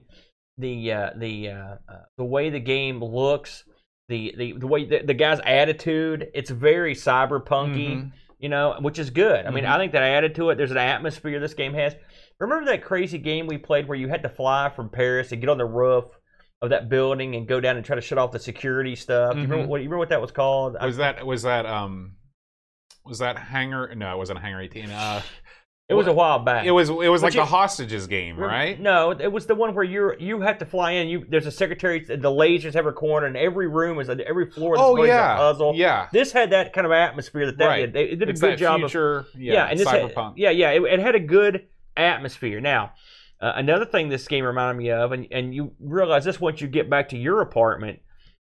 [0.58, 3.64] the uh, the uh, uh, the way the game looks,
[4.08, 8.12] the the, the way the, the guy's attitude, it's very cyberpunky, Mhm.
[8.38, 9.44] you know, which is good.
[9.46, 9.70] I mean, Mhm.
[9.70, 10.56] I think that added to it.
[10.56, 11.96] There's an atmosphere this game has.
[12.38, 15.48] Remember that crazy game we played where you had to fly from Paris and get
[15.50, 16.04] on the roof
[16.62, 19.34] of that building and go down and try to shut off the security stuff?
[19.36, 19.68] You, remember Mhm.
[19.68, 20.76] what, you remember what that was called?
[20.80, 22.16] I- Was that was that um
[23.04, 23.94] was that Hanger?
[23.94, 24.88] No, it wasn't Hanger eighteen.
[24.88, 25.20] Uh,
[25.88, 26.64] it was a while back.
[26.64, 28.78] it was it was But like you- the hostages game, right?
[28.80, 31.08] No, it was the one where you you have to fly in.
[31.08, 31.98] You there's a secretary.
[32.04, 34.76] The lasers have a corner, and every room is a, every floor.
[34.78, 35.74] Oh a yeah, puzzle.
[35.74, 37.80] Yeah, This had that kind of atmosphere that that Right.
[37.80, 37.92] did.
[37.92, 39.24] They- It did it's a good job of future.
[39.36, 40.34] Yeah, yeah, and this had- cyberpunk.
[40.36, 42.60] yeah, yeah, it, it had a good atmosphere.
[42.60, 42.92] Now,
[43.42, 46.68] uh, another thing this game reminded me of, and, and you realize this once you
[46.68, 47.98] get back to your apartment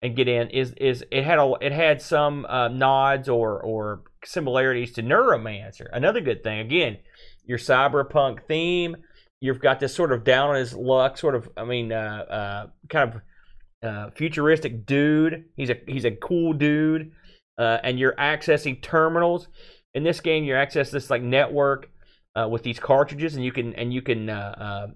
[0.02, 4.04] and get in, is is it had a it had some uh, nods or or
[4.26, 5.88] similarities to Neuromancer.
[5.94, 6.98] Another good thing, again,
[7.46, 8.98] your cyberpunk theme.
[9.40, 11.50] You've got this sort of down on his luck, sort of.
[11.56, 13.22] I mean, uh, uh, kind of
[13.88, 15.46] uh, futuristic dude.
[15.56, 17.14] He's a he's a cool dude,
[17.58, 19.48] uh, and you're accessing terminals.
[19.94, 21.90] In this game, you access this like network
[22.36, 24.88] uh, with these cartridges, and you can and you can uh, uh,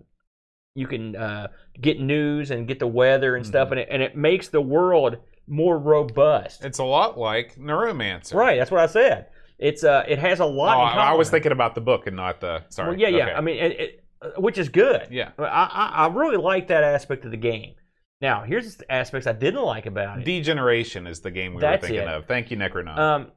[0.75, 1.47] you can uh,
[1.79, 3.71] get news and get the weather and stuff, Mhm.
[3.71, 5.17] and it and it makes the world
[5.47, 6.65] more robust.
[6.65, 8.33] It's a lot like Neuromancer.
[8.33, 9.27] Right, that's what I said.
[9.59, 10.93] It's uh, it has a Oh, lot.
[10.93, 12.63] in I, was thinking about the book and not the.
[12.69, 12.89] Sorry.
[12.89, 13.23] Well, yeah, yeah.
[13.27, 13.33] Okay.
[13.33, 14.03] I mean, it, it,
[14.37, 15.07] which is good.
[15.11, 15.31] yeah.
[15.39, 17.75] I, I I really like that aspect of the game.
[18.21, 20.25] Now, here's the aspects I didn't like about it.
[20.25, 22.13] D/Generation is the game we That's were thinking it.
[22.13, 22.25] of.
[22.25, 22.97] Thank you, Necronaut.
[22.97, 23.31] Um,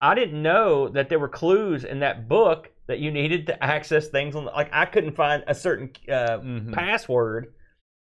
[0.00, 4.08] I didn't know that there were clues in that book that you needed to access
[4.08, 4.44] things on.
[4.44, 6.72] The, like I couldn't find a certain uh, Mhm.
[6.72, 7.54] password.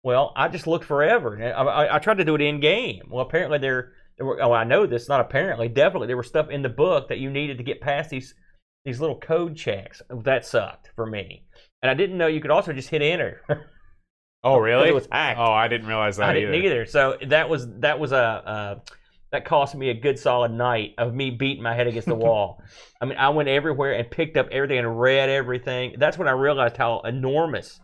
[0.04, 1.40] Well, I just looked forever.
[1.42, 3.08] I, I, I tried to do it in game.
[3.10, 4.42] Well, apparently there, there were.
[4.42, 5.10] Oh, I know this.
[5.10, 8.10] Not apparently, definitely there was stuff in the book that you needed to get past
[8.12, 8.36] these
[8.84, 10.02] these little code checks.
[10.24, 11.46] That sucked for me.
[11.82, 13.42] And I didn't know you could also just hit enter.
[14.44, 14.90] oh, really?
[14.90, 15.40] it was hacked.
[15.40, 16.66] Oh, I didn't realize that I didn't either.
[16.82, 16.86] either.
[16.86, 18.80] So that was that was a uh,
[19.36, 22.62] that cost me a good solid night of me beating my head against the wall.
[23.02, 25.96] I mean, I went everywhere and picked up everything and read everything.
[25.98, 27.80] That's when I realized how enormous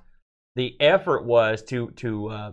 [0.55, 2.51] the effort was to to uh,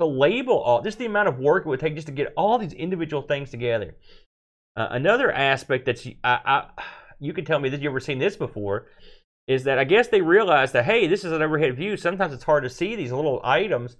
[0.00, 2.58] to label all just the amount of work it would take just to get all
[2.58, 3.96] these individual things together.
[4.76, 6.82] Uh, another aspect that you, I, I,
[7.20, 8.86] you can tell me that you ever seen this before
[9.46, 11.96] is that I guess they realized that hey, this is an overhead view.
[11.96, 13.96] Sometimes it's hard to see these little items.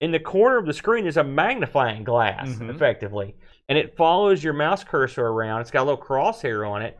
[0.00, 2.70] In the corner of the screen, there's a magnifying glass, Mhm.
[2.74, 3.34] effectively,
[3.70, 5.60] and it follows your mouse cursor around.
[5.62, 6.98] It's got a little crosshair on it,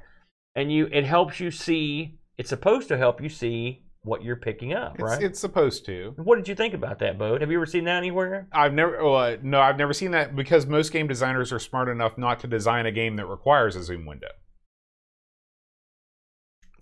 [0.54, 2.16] and you it helps you see.
[2.38, 5.22] It's supposed to help you see what you're picking up, It's, right?
[5.22, 6.14] it's supposed to.
[6.16, 7.42] what did you think about that, Bode?
[7.42, 8.46] Have you ever seen that anywhere?
[8.52, 8.98] I've never.
[9.04, 12.46] Uh, no, I've never seen that because most game designers are smart enough not to
[12.46, 14.28] design a game that requires a zoom window.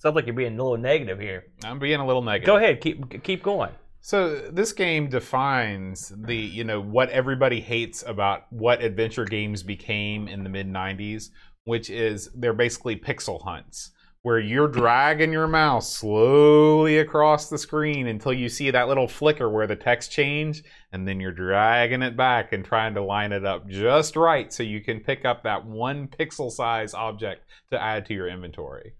[0.00, 1.46] Sounds like you're being a little negative here.
[1.64, 2.46] I'm being a little negative.
[2.46, 3.72] Go ahead, keep keep going.
[4.08, 10.28] So this game defines the you know what everybody hates about what adventure games became
[10.28, 11.28] in the mid 90s,
[11.64, 13.90] which is they're basically pixel hunts
[14.22, 19.50] where you're dragging your mouse slowly across the screen until you see that little flicker
[19.50, 23.44] where the text change and then you're dragging it back and trying to line it
[23.44, 28.06] up just right so you can pick up that one pixel size object to add
[28.06, 28.94] to your inventory.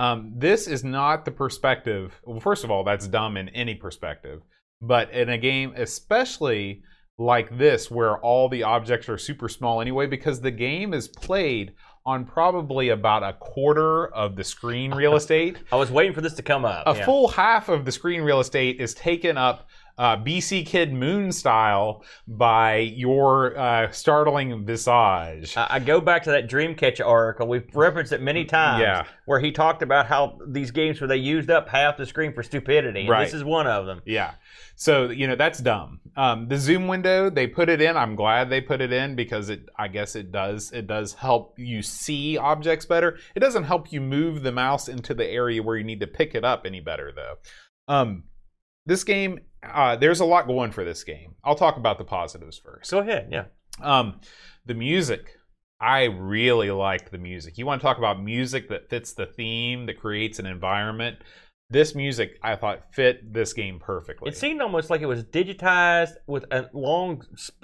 [0.00, 2.18] Um, this is not the perspective.
[2.24, 4.40] Well, first of all, that's dumb in any perspective.
[4.80, 6.80] But in a game, especially
[7.18, 11.74] like this, where all the objects are super small anyway, because the game is played
[12.06, 15.58] on probably about a quarter of the screen real estate.
[15.70, 16.84] I was waiting for this to come up.
[16.86, 17.04] A yeah.
[17.04, 19.68] full half of the screen real estate is taken up
[20.00, 25.54] uh, BC Kid Moon style by your uh, startling visage.
[25.58, 27.46] I I go back to that Dreamcatcher article.
[27.46, 28.80] We've referenced it many times.
[28.80, 29.04] Yeah.
[29.26, 32.42] Where he talked about how these games where they used up half the screen for
[32.42, 33.00] stupidity.
[33.00, 33.24] And Right.
[33.24, 34.00] This is one of them.
[34.06, 34.32] Yeah.
[34.74, 36.00] So, you know, that's dumb.
[36.16, 37.94] Um, the zoom window, they put it in.
[37.98, 41.58] I'm glad they put it in because it I guess it does it does help
[41.58, 43.18] you see objects better.
[43.34, 46.34] It doesn't help you move the mouse into the area where you need to pick
[46.34, 47.34] it up any better though.
[47.86, 48.24] Um,
[48.86, 51.34] this game uh, there's a lot going for this game.
[51.44, 52.90] I'll talk about the positives first.
[52.90, 53.28] Go ahead.
[53.30, 53.44] Yeah.
[53.82, 54.20] Um,
[54.66, 55.36] the music,
[55.80, 57.58] I really liked the music.
[57.58, 61.18] You want to talk about music that fits the theme, that creates an environment.
[61.70, 64.28] This music, I thought, fit this game perfectly.
[64.28, 67.22] It seemed almost like it was digitized with a long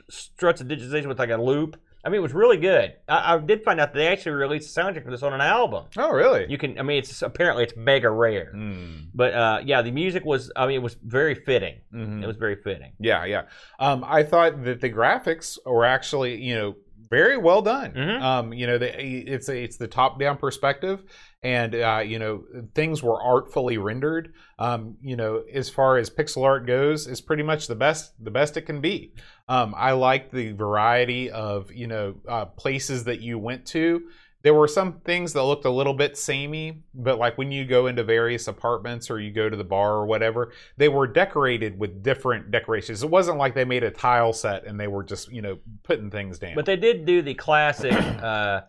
[0.09, 1.77] struts of digitization with like a loop.
[2.07, 2.95] I mean, it was really good.
[3.09, 5.41] I, I did find out that they actually released a soundtrack for this on an
[5.41, 5.87] album.
[5.99, 6.47] oh, really?
[6.49, 8.53] You can, I mean, it's apparently it's mega rare.
[8.53, 9.07] Hmm.
[9.13, 11.81] But uh, yeah, the music was, I mean, it was very fitting.
[11.93, 12.23] Mhm.
[12.23, 12.93] It was very fitting.
[13.01, 13.43] Yeah, yeah.
[13.81, 16.77] Um, I thought that the graphics were actually, you know,
[17.09, 17.93] very well done.
[17.93, 18.21] Mhm.
[18.21, 21.03] Um, you know, the, it's it's the top down perspective,
[21.43, 22.45] and uh, you know,
[22.75, 24.33] things were artfully rendered.
[24.59, 28.31] Um, you know, as far as pixel art goes, is pretty much the best the
[28.31, 29.15] best it can be.
[29.49, 34.09] Um, I like the variety of you know uh, places that you went to.
[34.47, 37.89] There were some things that looked a little bit samey, but like when you go
[37.89, 42.01] into various apartments or you go to the bar or whatever, they were decorated with
[42.05, 43.03] different decorations.
[43.03, 46.13] It wasn't like they made a tile set and they were just, you know, putting
[46.13, 46.55] things down.
[46.55, 47.93] But they did do the classic
[48.23, 48.61] uh,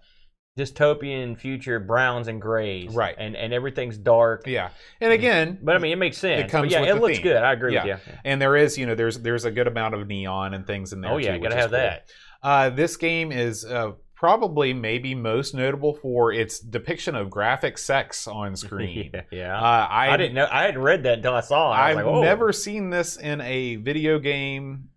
[0.57, 2.95] dystopian future browns and grays.
[2.95, 3.13] Right.
[3.15, 4.47] And, and everything's dark.
[4.47, 4.69] yeah.
[4.99, 6.41] And again, But I mean, it makes sense.
[6.45, 7.23] It comes but yeah, it looks theme.
[7.23, 7.37] good.
[7.43, 7.85] I agree Yeah.
[7.85, 8.13] with you.
[8.25, 11.01] and there is, you know, there's there's a good amount of neon and things in
[11.01, 11.11] there.
[11.11, 11.79] Oh, yeah, too, gotta have cool.
[11.79, 12.07] that.
[12.41, 18.27] Uh, this game is uh, probably maybe most notable for its depiction of graphic sex
[18.27, 19.11] on screen.
[19.13, 19.21] yeah.
[19.31, 19.57] yeah.
[19.57, 20.47] Uh, I, I, didn't know.
[20.51, 21.75] I hadn't read that until I saw it.
[21.75, 22.21] I I've was like, oh.
[22.23, 24.89] never seen this in a video game.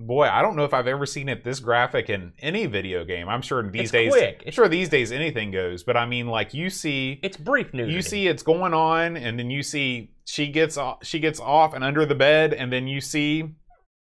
[0.00, 3.28] Boy, I don't know if I've ever seen it this graphic in any video game.
[3.28, 4.42] I'm sure these It's days, quick.
[4.44, 5.84] I'm sure these days anything goes.
[5.84, 7.94] But I mean, like you see, It's brief news.
[7.94, 11.74] you see it's going on, and then you see she gets off, she gets off
[11.74, 13.54] and under the bed, and then you see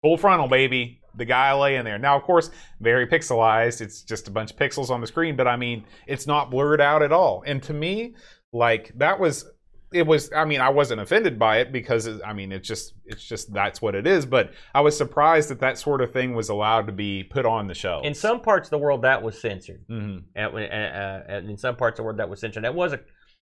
[0.01, 1.97] full frontal, baby, the guy laying there.
[1.97, 2.49] Now, of course,
[2.80, 3.82] very pixelized.
[3.82, 6.82] It's just a bunch of pixels on the screen, but I mean, it's not blurred
[6.82, 7.43] out at all.
[7.45, 8.15] And to me,
[8.53, 9.45] like that was
[9.93, 10.32] it was.
[10.34, 13.53] I mean, I wasn't offended by it because it, I mean, it's just it's just
[13.53, 14.26] that's what it is.
[14.26, 17.68] But I was surprised that that sort of thing was allowed to be put on
[17.68, 19.86] the show In some parts of the world, that was censored.
[19.88, 22.63] hmm And, uh, uh, and in some parts of the world, that was censored.
[22.63, 22.99] That was a,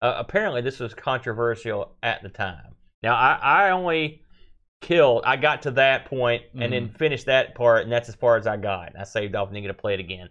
[0.01, 2.75] uh, apparently this was controversial at the time.
[3.01, 4.21] Now, I, I only
[4.81, 5.23] killed.
[5.25, 8.47] I got to that point and then finished that part, and that's as far as
[8.47, 8.93] I got.
[8.99, 10.29] I saved off and get to play it again.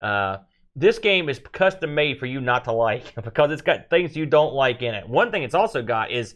[0.00, 0.38] Uh,
[0.74, 4.26] this game is custom made for you not to like because it's got things you
[4.26, 5.08] don't like in it.
[5.08, 6.34] One thing it's also got is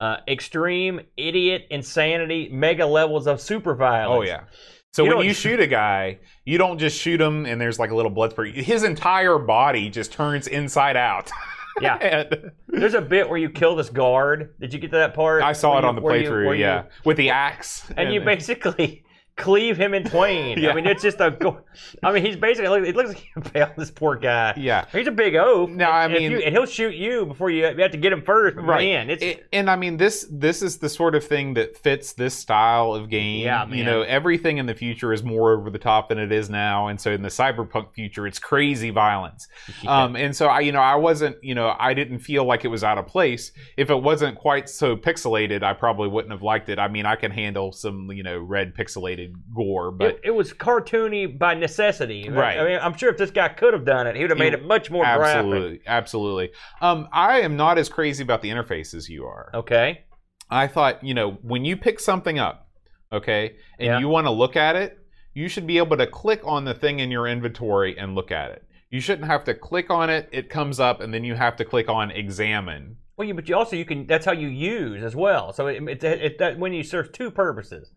[0.00, 4.18] uh, extreme idiot insanity, mega levels of super violence.
[4.18, 4.44] Oh yeah.
[4.92, 7.90] So You when you shoot a guy, you don't just shoot him and there's like
[7.90, 8.50] a little blood spurt.
[8.50, 11.30] His entire body just turns inside out.
[11.82, 11.94] Yeah.
[11.96, 14.54] And There's a bit where you kill this guard.
[14.60, 15.42] Did you get to that part?
[15.42, 17.90] I saw Where it you- on the where you- playthrough, you- yeah, with the axe.
[17.96, 19.04] and you basically
[19.38, 20.58] cleave him in twain.
[20.58, 20.70] Yeah.
[20.70, 21.30] I mean, it's just a.
[21.30, 21.60] go-
[22.02, 22.88] I mean, he's basically.
[22.88, 24.52] It looks like he impaled this poor guy.
[24.56, 24.84] yeah.
[24.92, 25.70] He's a big oaf.
[25.70, 27.66] No, I mean- you- and he'll shoot you before you.
[27.68, 28.56] You have to get him first.
[28.56, 28.84] Right.
[28.84, 32.12] Man, it's It- and I mean this this is the sort of thing that fits
[32.12, 33.44] this style of game.
[33.44, 33.78] Yeah, man.
[33.78, 36.88] You know, everything in the future is more over the top than it is now,
[36.88, 39.48] and so in the cyberpunk future, it's crazy violence.
[39.86, 42.68] Um, and so I, you know, I wasn't, you know, I didn't feel like it
[42.68, 43.52] was out of place.
[43.76, 46.78] If it wasn't quite so pixelated, I probably wouldn't have liked it.
[46.78, 50.52] I mean, I can handle some, you know, red pixelated gore, but it, it was
[50.52, 52.28] cartoony by necessity.
[52.28, 52.58] Right.
[52.58, 54.54] I mean, I'm sure if this guy could have done it, he would have made
[54.54, 55.36] it much more graphic.
[55.36, 56.50] absolutely, absolutely.
[56.80, 59.50] Um, I am not as crazy about the interface as you are.
[59.54, 60.04] Okay.
[60.50, 62.68] I thought, you know, when you pick something up,
[63.12, 63.98] okay, and Yeah.
[63.98, 64.98] you want to look at it,
[65.34, 68.50] you should be able to click on the thing in your inventory and look at
[68.50, 68.64] it.
[68.90, 71.64] You shouldn't have to click on it, it comes up, and then you have to
[71.64, 72.96] click on examine.
[73.16, 74.06] Well, you, but you also you can.
[74.06, 75.52] That's how you use as well.
[75.52, 77.92] So it, it, it, that when you serve two purposes.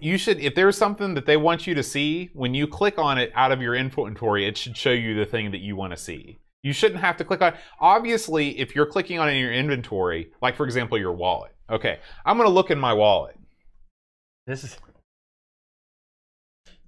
[0.00, 3.18] You should, if there's something that they want you to see, when you click on
[3.18, 5.96] it out of your inventory, it should show you the thing that you want to
[5.96, 6.38] see.
[6.62, 7.54] You shouldn't have to click on.
[7.80, 12.00] Obviously, if you're clicking on it in your inventory, like for example your wallet, okay,
[12.24, 13.36] I'm going to look in my wallet.
[14.46, 14.76] This is.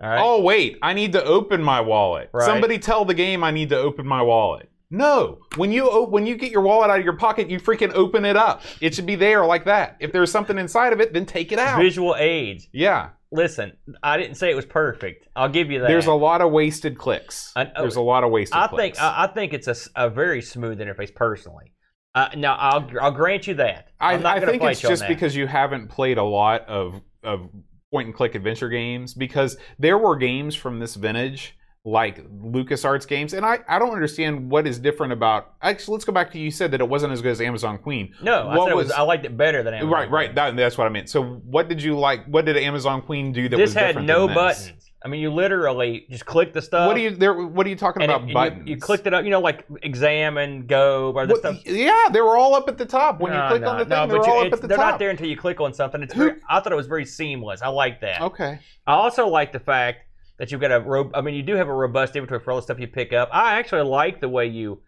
[0.02, 0.20] All right.
[0.20, 2.30] Oh wait, I need to open my wallet.
[2.32, 2.46] Right.
[2.46, 4.70] Somebody tell the game I need to open my wallet.
[4.90, 8.24] No, when you when you get your wallet out of your pocket, you freaking open
[8.24, 8.62] it up.
[8.80, 9.96] It should be there like that.
[10.00, 11.80] If there's something inside of it, then take it out.
[11.80, 12.66] Visual aids.
[12.72, 15.28] Yeah, Listen, I didn't say it was perfect.
[15.36, 15.86] I'll give you that.
[15.88, 17.52] there's a lot of wasted clicks.
[17.54, 18.98] I- oh, there's a lot of wasted I clicks.
[18.98, 21.72] think I, I think it's a, a very smooth interface personally.
[22.12, 23.88] Uh, now I'll I'll grant you that.
[24.00, 27.48] I, I'm not I think it's just because you haven't played a lot of of
[27.92, 33.32] point and click adventure games because there were games from this vintage like LucasArts games
[33.32, 36.50] and I, I don't understand what is different about actually let's go back to you
[36.50, 38.12] said that it wasn't as good as Amazon Queen.
[38.22, 39.90] no, I what said it was, was- I liked it better than Amazon.
[39.90, 40.34] Right, right.
[40.34, 41.08] That, that's what I meant.
[41.08, 44.08] So what did you like what did Amazon Queen do that This was had different
[44.08, 44.62] no than this?
[44.66, 44.86] buttons.
[45.02, 46.86] I mean, you literally just click the stuff.
[46.86, 48.68] What are you there what are you talking and it- about you- buttons?
[48.68, 49.24] You, clicked it up.
[49.24, 51.56] You know, like examine, go, or the stuff.
[51.64, 53.20] yeah, they were all up at the top.
[53.20, 54.66] When No, you click no, on the thing, no, they're you- all up at the
[54.68, 54.90] they're top.
[54.92, 56.02] not there until you click on something.
[56.02, 57.62] It's very, I thought it was very seamless.
[57.62, 58.20] I like that.
[58.20, 58.58] Okay.
[58.86, 60.00] I also like the fact
[60.40, 62.56] that you've got a ro- I mean, you do have a robust inventory for all
[62.56, 63.28] the stuff you pick up.
[63.32, 64.82] I actually like the way you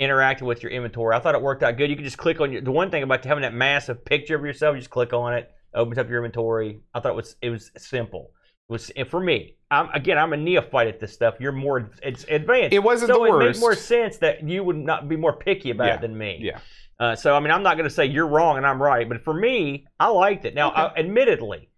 [0.00, 1.16] interacted with your inventory.
[1.16, 1.90] I thought it worked out good.
[1.90, 2.62] You could just click on your.
[2.62, 5.50] The one thing about having that massive picture of yourself, you just click on it,
[5.74, 6.80] opens up your inventory.
[6.94, 8.30] I thought it was it was simple.
[8.68, 9.56] It was and for me.
[9.72, 11.34] I'm again, I'm a neophyte at this stuff.
[11.40, 12.72] You're more it's advanced.
[12.72, 13.46] It wasn't so the it worst.
[13.46, 16.40] makes more sense that you would not be more picky about Yeah, it than me.
[16.42, 16.58] Yeah.
[16.98, 19.22] Uh, so I mean, I'm not going to say you're wrong and I'm right, but
[19.24, 20.54] for me, I liked it.
[20.54, 21.70] Now, I, admittedly,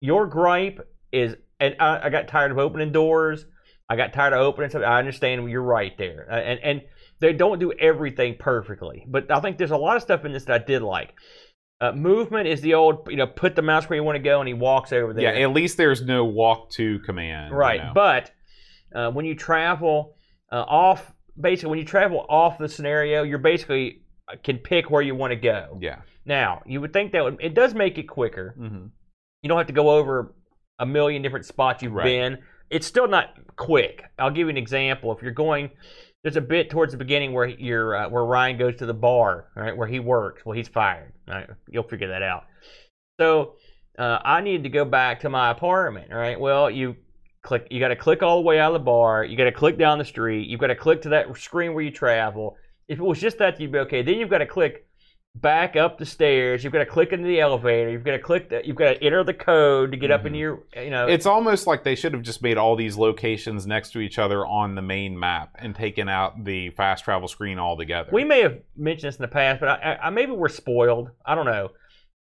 [0.00, 3.44] your gripe is, and I, I got tired of opening doors.
[3.88, 4.82] I got tired of opening stuff.
[4.84, 6.82] I understand you're right there, uh, and and
[7.20, 10.44] they don't do everything perfectly, but I think there's a lot of stuff in this
[10.44, 11.14] that I did like.
[11.80, 14.40] Uh, movement is the old, you know, put the mouse where you want to go,
[14.40, 15.34] and he walks over there.
[15.34, 17.50] Yeah, at least there's no walk to command.
[17.50, 17.92] you Right, know.
[17.94, 18.30] but
[18.94, 20.16] uh, when you travel
[20.50, 25.02] uh, off, basically when you travel off the scenario, you're basically uh, can pick where
[25.02, 25.78] you want to go.
[25.80, 26.00] yeah.
[26.24, 28.54] Now, you would think that would, it does make it quicker.
[28.58, 28.86] hmm
[29.42, 30.34] You don't have to go over
[30.78, 32.04] a million different spots you've Right.
[32.04, 32.38] been.
[32.70, 34.04] It's still not quick.
[34.18, 35.12] I'll give you an example.
[35.14, 35.70] If you're going,
[36.22, 39.46] there's a bit towards the beginning where you're uh, where Ryan goes to the bar,
[39.54, 40.44] right, where he works.
[40.44, 41.12] Well, he's fired.
[41.28, 41.48] Right?
[41.68, 42.44] You'll figure that out.
[43.20, 43.54] So
[43.98, 46.10] uh, I needed to go back to my apartment.
[46.12, 46.38] Right.
[46.38, 46.96] Well, you
[47.42, 47.68] click.
[47.70, 49.24] You got to click all the way out of the bar.
[49.24, 50.48] You got to click down the street.
[50.48, 52.56] You've got to click to that screen where you travel.
[52.88, 54.02] If it was just that, you'd be okay.
[54.02, 54.85] Then you've got to click
[55.40, 56.62] back up the stairs.
[56.64, 57.90] You've got to click into the elevator.
[57.90, 58.48] You've got to click.
[58.48, 60.26] The, you've got to enter the code to get up Mhm.
[60.26, 60.62] into your.
[60.76, 64.00] You know, It's almost like they should have just made all these locations next to
[64.00, 68.10] each other on the main map and taken out the fast travel screen altogether.
[68.12, 71.10] we may have mentioned this in the past, but I, I, I maybe we're spoiled.
[71.24, 71.70] I don't know.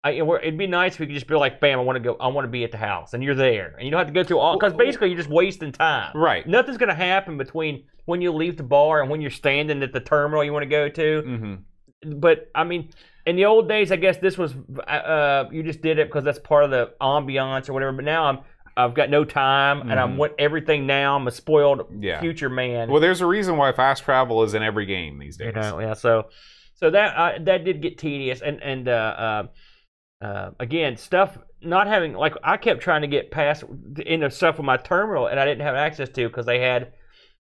[0.05, 1.79] I, it'd be nice if we could just be like, "Bam!
[1.79, 2.17] I want to go.
[2.19, 4.13] I want to be at the house," and you're there, and you don't have to
[4.13, 4.57] go through all.
[4.57, 6.11] Because basically, you're just wasting time.
[6.13, 6.45] right.
[6.45, 9.93] Nothing's going to happen between when you leave the bar and when you're standing at
[9.93, 11.21] the terminal you want to go to.
[11.21, 11.53] hmm
[12.05, 12.89] but I mean,
[13.25, 14.53] in the old days, I guess this was
[14.87, 17.91] uh, you just did it because that's part of the ambiance or whatever.
[17.93, 18.39] But now I'm
[18.75, 20.17] I've got no time and I'm Mhm.
[20.17, 21.15] want everything now.
[21.15, 22.19] I'm a spoiled Yeah.
[22.19, 22.89] future man.
[22.89, 25.53] Well, there's a reason why fast travel is in every game these days.
[25.55, 25.93] you know, yeah.
[25.93, 26.29] So
[26.75, 29.45] so that uh, that did get tedious and and uh,
[30.21, 33.63] uh, uh, again stuff not having like I kept trying to get past
[34.05, 36.93] into stuff with my terminal and I didn't have access to because they had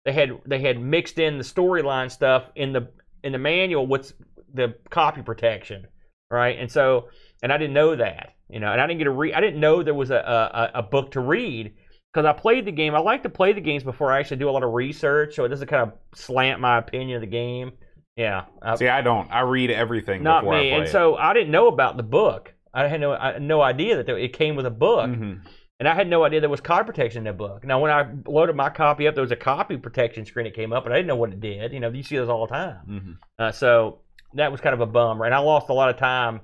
[0.04, 2.88] they had they had mixed in the storyline stuff in the
[3.22, 4.12] in the manual with
[4.54, 5.86] the copy protection,
[6.30, 6.58] right?
[6.58, 7.08] And so
[7.42, 9.34] and I didn't know that, you know, and I didn't get a read.
[9.34, 11.74] I didn't know there was a a, a book to read
[12.12, 12.94] because I played the game.
[12.94, 15.44] I like to play the games before I actually do a lot of research, so
[15.44, 17.72] it doesn't kind of slant my opinion of the game.
[18.16, 19.30] Yeah, I- See, I don't.
[19.30, 20.70] I read everything not before I me.
[20.72, 22.52] And so I didn't know about the book.
[22.74, 25.20] I had no I had no idea that there, it came with a book, it.
[25.20, 25.40] Mhm.
[25.78, 27.64] and I had no idea there was copy protection in the book.
[27.64, 30.72] Now, when I loaded my copy up, there was a copy protection screen that came
[30.72, 31.72] up, and I didn't know what it did.
[31.72, 32.76] You know, you see those all the time.
[32.88, 33.16] Mhm.
[33.38, 34.00] Uh, so
[34.34, 36.40] that was kind of a bummer, and I lost a lot of time.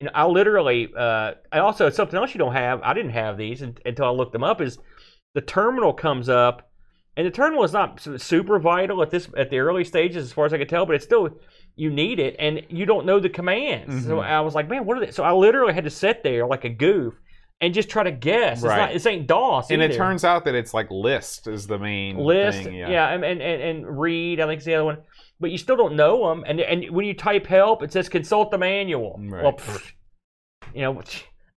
[0.00, 0.92] You know, I literally.
[0.96, 2.80] Uh, I also something else you don't have.
[2.82, 4.60] I didn't have these until I looked them up.
[4.60, 4.78] Is
[5.34, 6.70] the terminal comes up,
[7.16, 10.46] and the terminal is not super vital at this at the early stages, as far
[10.46, 11.30] as I could tell, but it's still
[11.76, 14.04] you need it, and you don't know the commands.
[14.06, 14.24] So Mhm.
[14.24, 15.10] I was like, man, what are they?
[15.12, 17.14] So I literally had to sit there like a goof
[17.60, 18.58] and just try to guess.
[18.58, 18.76] It's Right.
[18.78, 18.92] not.
[18.92, 19.70] This ain't DOS.
[19.70, 22.74] And it turns out that it's like list is the main list, thing.
[22.74, 24.40] yeah, and, and and and read.
[24.40, 24.98] I think is the other one,
[25.40, 26.44] but you still don't know them.
[26.46, 29.18] And and when you type help, it says consult the manual.
[29.20, 29.42] Right.
[29.42, 29.92] Well, pfft,
[30.74, 31.02] you know,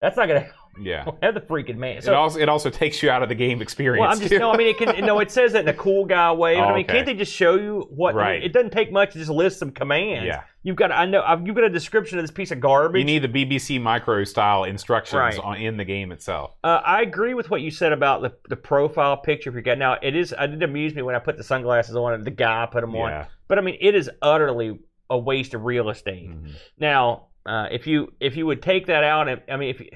[0.02, 0.54] that's not gonna help.
[0.82, 1.06] yeah.
[1.24, 1.98] have the freaking man.
[1.98, 4.02] it also it also takes you out of the game experience.
[4.02, 4.40] well, I'm just too.
[4.40, 4.52] no.
[4.52, 5.06] I mean, it can.
[5.06, 6.56] No, it says that in a cool guy way.
[6.56, 6.94] But Oh, I mean, okay.
[6.94, 8.10] can't they just show you what?
[8.14, 8.44] I mean, Right.
[8.44, 10.28] it doesn't take much to just list some commands.
[10.28, 10.44] Yeah.
[10.68, 10.92] You've got.
[10.92, 11.22] I know.
[11.26, 13.00] I've, you've got a description of this piece of garbage.
[13.00, 15.40] you need the BBC Micro style instructions Right.
[15.40, 16.56] on, in the game itself.
[16.62, 19.50] Uh, I agree with what you said about the, the profile picture.
[19.50, 20.34] If you got now, it is.
[20.38, 22.94] It did amuse me when I put the sunglasses on and the guy put them
[22.98, 23.10] on.
[23.12, 23.26] Yeah.
[23.48, 24.78] But I mean, it is utterly
[25.10, 26.30] a waste of real estate.
[26.30, 26.52] Mhm.
[26.78, 29.88] Now, uh, if you if you would take that out, and I mean, if you,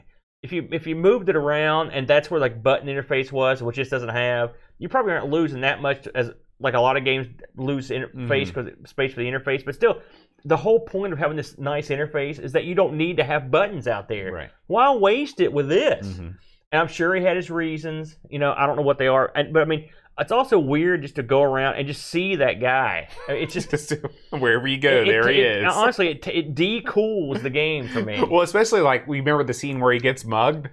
[0.41, 3.75] if you if you moved it around and that's where like button interface was, which
[3.75, 6.31] this doesn't have, you probably aren't losing that much as
[6.61, 9.63] like a lot of games lose interface because space for the interface.
[9.65, 10.01] But still,
[10.45, 13.51] the whole point of having this nice interface is that you don't need to have
[13.51, 14.31] buttons out there.
[14.31, 14.49] Right.
[14.67, 16.07] Why waste it with this?
[16.07, 16.35] Mhm.
[16.73, 18.15] And I'm sure he had his reasons.
[18.29, 19.89] You know, I don't know what they are, and, but I mean,
[20.19, 23.07] it's also weird just to go around and just see that guy.
[23.27, 23.93] It's just Just
[24.29, 25.73] wherever you go, it- there it- he it- is.
[25.73, 28.23] Honestly, it, it decools the game for me.
[28.29, 30.69] well, especially like we remember the scene where he gets mugged.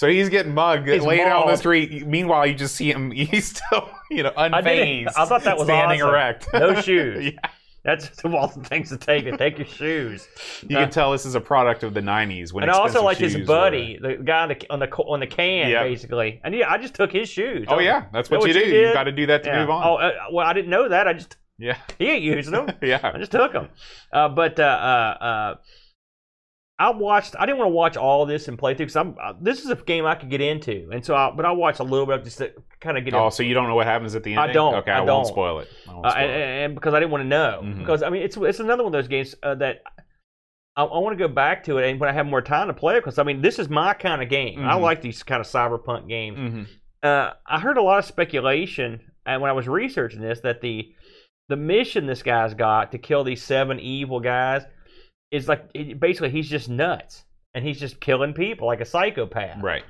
[0.00, 2.06] So he's getting mugged, He's laid out on the street.
[2.06, 3.10] Meanwhile, you just see him.
[3.10, 5.08] He's still, you know, I unfazed.
[5.14, 6.14] I thought that was standing awesome.
[6.14, 6.48] erect.
[6.54, 7.24] No shoes.
[7.34, 7.50] yeah.
[7.84, 9.24] That's of all the things to take.
[9.24, 10.26] To take your shoes.
[10.66, 13.04] You Uh, can tell this is a product of the '90s when and I also
[13.04, 15.82] like his buddy, the guy on the on the on the can, Yep.
[15.84, 16.40] basically.
[16.44, 17.66] And yeah, I just took his shoes.
[17.68, 17.74] Were.
[17.74, 18.70] Oh yeah, that's what you what do.
[18.70, 19.60] you You got to do that to Yeah.
[19.60, 19.86] move on.
[19.86, 21.08] Oh uh, well, I didn't know that.
[21.08, 22.70] I just Yeah, he ain't using them.
[22.82, 23.68] Yeah, I just took them.
[24.10, 25.54] Uh, but uh, uh, uh,
[26.80, 27.36] I watched.
[27.38, 29.14] I didn't want to watch all this and play through because I'm.
[29.22, 31.14] Uh, this is a game I could get into, and so.
[31.14, 33.12] I, but I watched a little bit of just to kind of get.
[33.12, 34.40] Oh, so you don't know what happens at the end?
[34.40, 34.74] I don't.
[34.76, 35.24] Okay, I I, won't don't.
[35.26, 35.68] spoil it.
[35.86, 36.34] I won't uh, and, it.
[36.64, 37.60] and because I didn't want to know.
[37.62, 37.78] Mhm.
[37.80, 39.82] Because I mean, it's it's another one of those games uh, that
[40.74, 42.74] I, I want to go back to it, and when I have more time to
[42.74, 44.64] play it, because I mean, this is my kind of game.
[44.66, 44.80] I Mhm.
[44.80, 46.38] like these kind of cyberpunk games.
[46.38, 46.66] Mhm.
[47.02, 50.94] Uh, I heard a lot of speculation, and when I was researching this, that the
[51.50, 54.62] the mission this guy's got to kill these seven evil guys
[55.30, 57.24] is like basically he's just nuts,
[57.54, 59.62] and he's just killing people like a psychopath.
[59.62, 59.84] Right.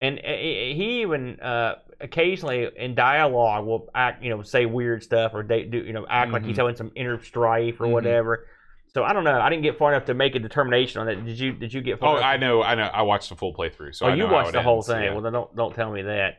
[0.00, 5.32] And uh, he even uh, occasionally in dialogue will act, you know, say weird stuff
[5.34, 6.60] or they do, you know, act like he's Mhm.
[6.60, 7.90] having some inner strife or Mhm.
[7.92, 8.46] whatever.
[8.94, 9.38] So I don't know.
[9.40, 11.24] I didn't get far enough to make a determination on that.
[11.24, 11.52] Did you?
[11.52, 12.14] Did you get far?
[12.14, 12.26] Oh, enough?
[12.26, 12.62] I know.
[12.62, 12.84] I know.
[12.84, 13.94] I watched the full playthrough.
[13.94, 15.02] So oh, you watched the whole thing.
[15.02, 15.12] yeah.
[15.12, 16.38] Well, then don't don't tell me that.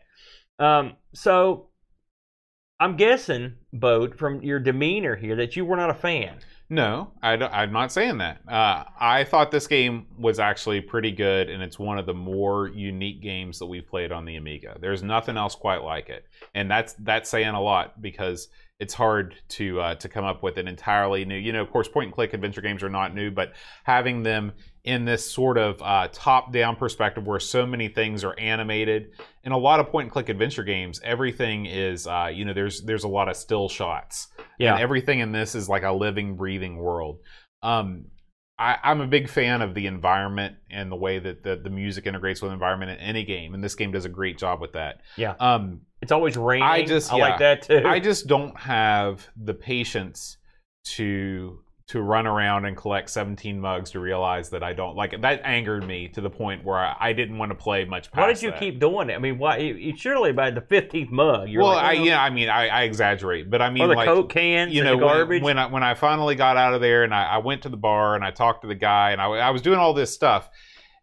[0.57, 1.67] Um, so
[2.79, 6.39] I'm guessing, Boat, from your demeanor here, that you were not a fan.
[6.71, 8.41] No, I am not saying that.
[8.47, 12.67] Uh, I thought this game was actually pretty good, and it's one of the more
[12.67, 14.77] unique games that we've played on the Amiga.
[14.79, 18.49] There's nothing else quite like it, and that's that's saying a lot because
[18.79, 21.35] it's hard to uh, to come up with an entirely new.
[21.35, 23.53] You know, of course, point and click adventure games are not new, but
[23.83, 24.53] having them
[24.89, 29.11] in this sort of uh, top down perspective where so many things are animated
[29.43, 32.81] in a lot of point and click adventure games everything is uh, you know there's
[32.81, 34.27] there's a lot of still shots
[34.57, 34.73] Yeah.
[34.73, 37.19] and everything in this is like a living breathing world
[37.61, 38.05] um,
[38.57, 42.05] I, I'm a big fan of the environment and the way that the, the music
[42.07, 44.73] integrates with the environment in any game, and this game does a great job with
[44.73, 44.99] that.
[45.15, 45.35] Yeah.
[45.39, 46.63] Um, It's always raining.
[46.67, 47.83] I just- I like that too.
[47.85, 50.37] I just don't have the patience
[50.97, 51.59] to
[51.89, 55.21] to run around and collect 17 mugs to realize that I don't like it.
[55.23, 58.09] that angered me to the point where I, I didn't want to play much.
[58.13, 58.59] Why did you that.
[58.59, 59.15] keep doing it?
[59.15, 59.57] I mean, why?
[59.57, 62.83] You, surely by the fifteenth mug, you're well, like, I yeah, I mean, I, I
[62.83, 65.81] exaggerate, but I mean, or the like, Coke cans, you know, when, when I when
[65.81, 68.29] I finally got out of there and I, I went to the bar and I
[68.29, 70.51] talked to the guy and I, I was doing all this stuff,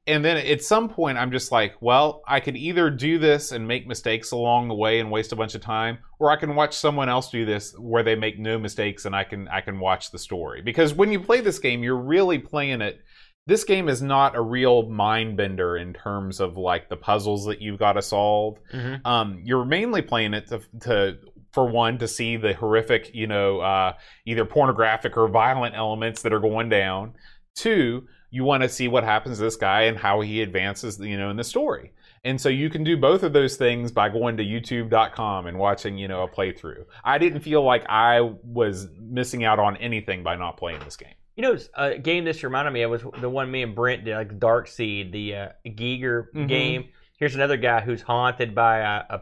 [0.06, 3.66] and then at some point I'm just like, well, I could either do this and
[3.66, 6.74] make mistakes along the way and waste a bunch of time, or I can watch
[6.76, 10.10] someone else do this where they make no mistakes and I can I can watch
[10.10, 13.00] the story because when you play this game, you're really playing it.
[13.48, 17.60] This game is not a real mind bender in terms of like the puzzles that
[17.62, 19.06] you've got to solve Mhm.
[19.06, 21.18] um, you're mainly playing it to, to
[21.52, 23.92] for one to see the horrific you know uh,
[24.26, 27.14] either pornographic or violent elements that are going down
[27.54, 31.16] two you want to see what happens to this guy and how he advances you
[31.20, 31.92] know in the story
[32.24, 35.96] and so you can do both of those things by going to youtube.com and watching
[35.98, 40.36] you know a playthrough i didn't feel like i was missing out on anything by
[40.36, 43.50] not playing this game You know, a game this reminded me of was the one
[43.50, 46.48] me and Brent did, like Dark Seed, the uh, Giger Mhm.
[46.48, 46.88] game.
[47.18, 49.20] Here's another guy who's haunted by a, a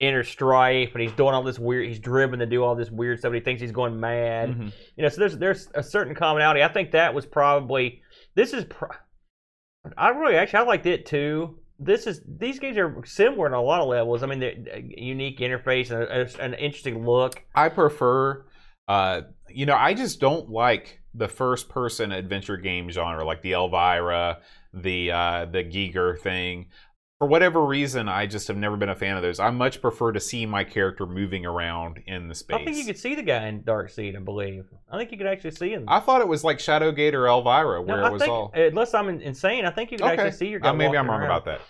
[0.00, 1.86] inner strife, and he's doing all this weird.
[1.86, 3.32] He's driven to do all this weird stuff.
[3.34, 4.50] He thinks he's going mad.
[4.50, 4.72] Mhm.
[4.96, 6.62] You know, so there's there's a certain commonality.
[6.62, 8.00] I think that was probably
[8.34, 8.64] this is.
[8.64, 8.88] Pro-
[9.96, 11.58] I really actually I liked it too.
[11.78, 14.22] This is these games are similar in a lot of levels.
[14.22, 17.42] I mean, they're a unique interface and a, an interesting look.
[17.54, 18.44] I prefer,
[18.88, 23.52] uh, you know, I just don't like the first person adventure game genre, like the
[23.52, 24.38] Elvira,
[24.72, 26.66] the uh, the Giger thing.
[27.20, 29.38] For whatever reason, I just have never been a fan of those.
[29.38, 32.56] I much prefer to see my character moving around in the space.
[32.60, 34.16] I think you could see the guy in Dark Seed.
[34.16, 34.64] I believe.
[34.90, 35.84] I think you could actually see him.
[35.86, 38.50] I thought it was like Shadowgate or Elvira, where No, it was think, all.
[38.54, 40.70] unless I'm insane, I think you could Okay, actually see your guy.
[40.70, 41.30] Uh, maybe I'm wrong around.
[41.30, 41.60] about that.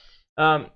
[0.42, 0.66] Um,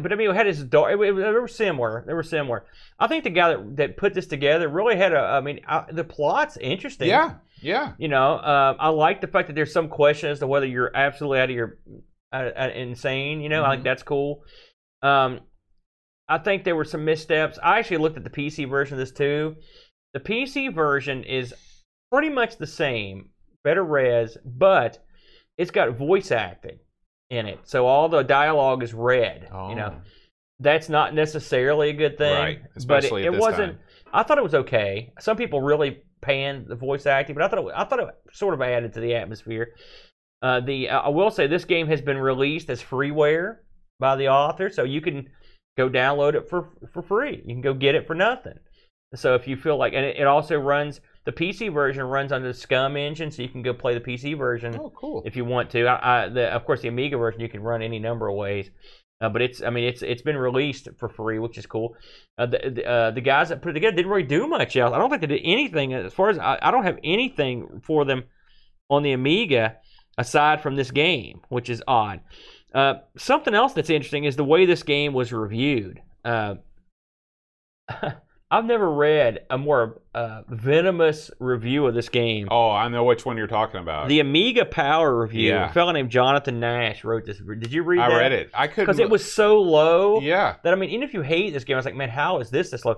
[0.00, 0.92] but I mean, it had his dark.
[0.92, 2.04] It, it, they were similar.
[2.06, 2.64] They were similar.
[3.00, 5.18] I think the guy that, that put this together really had a.
[5.18, 7.08] I mean, I, the plot's interesting.
[7.08, 7.94] Yeah, yeah.
[7.98, 10.94] You know, uh, I like the fact that there's some question as to whether you're
[10.96, 11.78] absolutely out of your
[12.32, 13.40] uh, uh, insane.
[13.40, 14.42] You know, I think that's cool.
[15.02, 15.40] Um,
[16.28, 17.58] I think there were some missteps.
[17.62, 19.56] I actually looked at the PC version of this too.
[20.14, 21.54] The PC version is
[22.10, 23.30] pretty much the same,
[23.64, 25.04] better res, but
[25.58, 26.78] it's got voice acting
[27.30, 27.60] in it.
[27.64, 29.48] So all the dialogue is read.
[29.52, 29.70] Oh.
[29.70, 29.96] You know,
[30.60, 32.32] that's not necessarily a good thing.
[32.32, 33.72] Right, but it, it wasn't.
[33.72, 33.80] time.
[34.12, 35.12] I thought it was okay.
[35.18, 38.54] Some people really panned the voice acting, but I thought it, I thought it sort
[38.54, 39.74] of added to the atmosphere.
[40.42, 43.58] Uh, the uh, I will say this game has been released as freeware
[44.00, 45.28] by the author, so you can
[45.78, 47.42] go download it for for free.
[47.46, 48.58] You can go get it for nothing.
[49.14, 52.48] So if you feel like, and it, it also runs the PC version runs under
[52.48, 55.22] the SCUMM engine, so you can go play the PC version Oh, cool.
[55.26, 55.86] if you want to.
[55.86, 58.70] I, I, the, of course, the Amiga version you can run any number of ways,
[59.20, 61.94] uh, but it's I mean it's it's been released for free, which is cool.
[62.38, 64.92] Uh, the the, uh, the guys that put it together didn't really do much else.
[64.94, 68.04] I don't think they did anything as far as I, I don't have anything for
[68.04, 68.24] them
[68.90, 69.76] on the Amiga
[70.18, 72.20] aside from this game, which is odd.
[72.74, 76.00] Uh, something else that's interesting is the way this game was reviewed.
[76.24, 76.54] Uh,
[78.50, 82.48] I've never read a more uh, venomous review of this game.
[82.50, 84.08] Oh, I know which one you're talking about.
[84.08, 85.48] The Amiga Power review.
[85.48, 85.70] Yeah.
[85.70, 87.38] A fellow named Jonathan Nash wrote this.
[87.38, 88.16] Did you read I that?
[88.16, 88.50] read it.
[88.52, 90.56] I couldn't because it was so low Yeah.
[90.64, 92.50] that I mean, even if you hate this game, I was like, man, how is
[92.50, 92.96] this this low?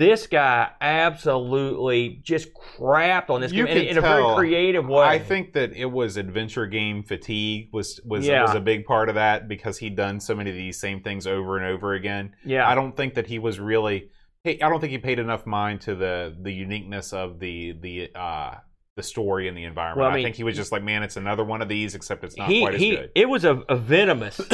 [0.00, 5.04] This guy absolutely just crapped on this You game in, in a very creative way.
[5.04, 8.42] I think that it was adventure game fatigue was was Yeah.
[8.42, 11.26] was a big part of that because he'd done so many of these same things
[11.26, 12.34] over and over again.
[12.44, 14.08] yeah, I don't think that he was really.
[14.42, 18.08] Hey, I don't think he paid enough mind to the the uniqueness of the the
[18.14, 18.54] uh
[18.96, 19.98] the story and the environment.
[20.06, 22.24] Well, I I, think he was just like, man, it's another one of these, except
[22.24, 22.90] it's not he quite as he.
[22.96, 23.10] good.
[23.14, 24.40] It was a, a venomous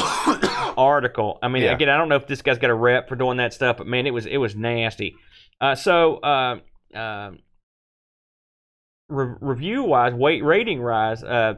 [0.76, 1.38] article.
[1.42, 1.72] I mean, Yeah.
[1.72, 3.86] again, I don't know if this guy's got a rep for doing that stuff, but
[3.86, 5.14] man, it was it was nasty.
[5.60, 6.58] Uh, so, uh,
[6.94, 7.38] um
[9.08, 11.54] re- review wise, weight rating wise, uh,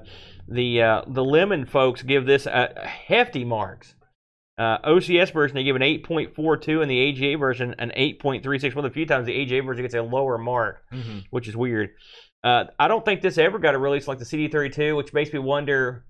[0.49, 2.69] the uh, the lemon folks give this uh,
[3.07, 3.95] hefty marks.
[4.59, 8.75] Uh, OCS version they give an 8.42, and the AGA version an 8.36.
[8.75, 11.25] One of the few times the AGA version gets a lower mark, Mhm.
[11.31, 11.91] which is weird.
[12.43, 15.39] Uh, I don't think this ever got a release like the CD32, which makes me
[15.39, 16.05] wonder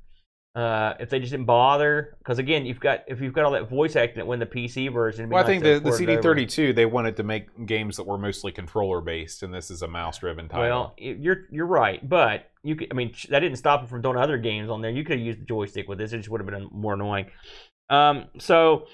[0.58, 2.16] uh, if they just didn't bother.
[2.18, 4.92] Because again, you've got if you've got all that voice acting, it win the PC
[4.92, 5.22] version.
[5.22, 6.34] it'd Well, I think the, the port it over.
[6.34, 9.88] CD32 they wanted to make games that were mostly controller based, and this is a
[9.88, 10.64] mouse driven title.
[10.64, 12.88] Well, you're you're right, but you could.
[12.90, 14.90] I mean, that didn't stop them from doing other games on there.
[14.90, 17.26] You could have used the joystick with this; it just would have been more annoying.
[17.88, 18.86] Um, so,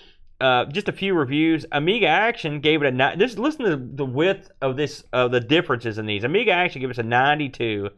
[0.42, 1.64] uh, just a few reviews.
[1.72, 3.38] Amiga Action gave it a ni- this.
[3.38, 6.24] Listen to the width of this of the differences in these.
[6.24, 7.88] Amiga Action gave us a 92.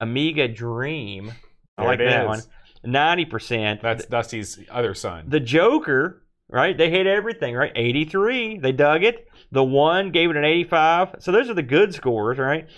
[0.00, 1.32] Amiga Dream,
[1.78, 2.28] I There like it that is.
[2.28, 2.40] one.
[2.84, 3.82] 90 percent.
[3.82, 5.26] That's Dusty's other son.
[5.28, 6.76] The Joker, right?
[6.76, 7.72] They hit everything, right?
[7.74, 8.58] 83.
[8.58, 9.28] They dug it.
[9.50, 11.16] The one gave it an 85.
[11.18, 12.68] So those are the good scores, right?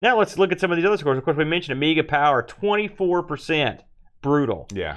[0.00, 1.18] Now let's look at some of these other scores.
[1.18, 3.80] Of course, we mentioned Amiga Power, 24%.
[4.20, 4.66] Brutal.
[4.72, 4.96] Yeah.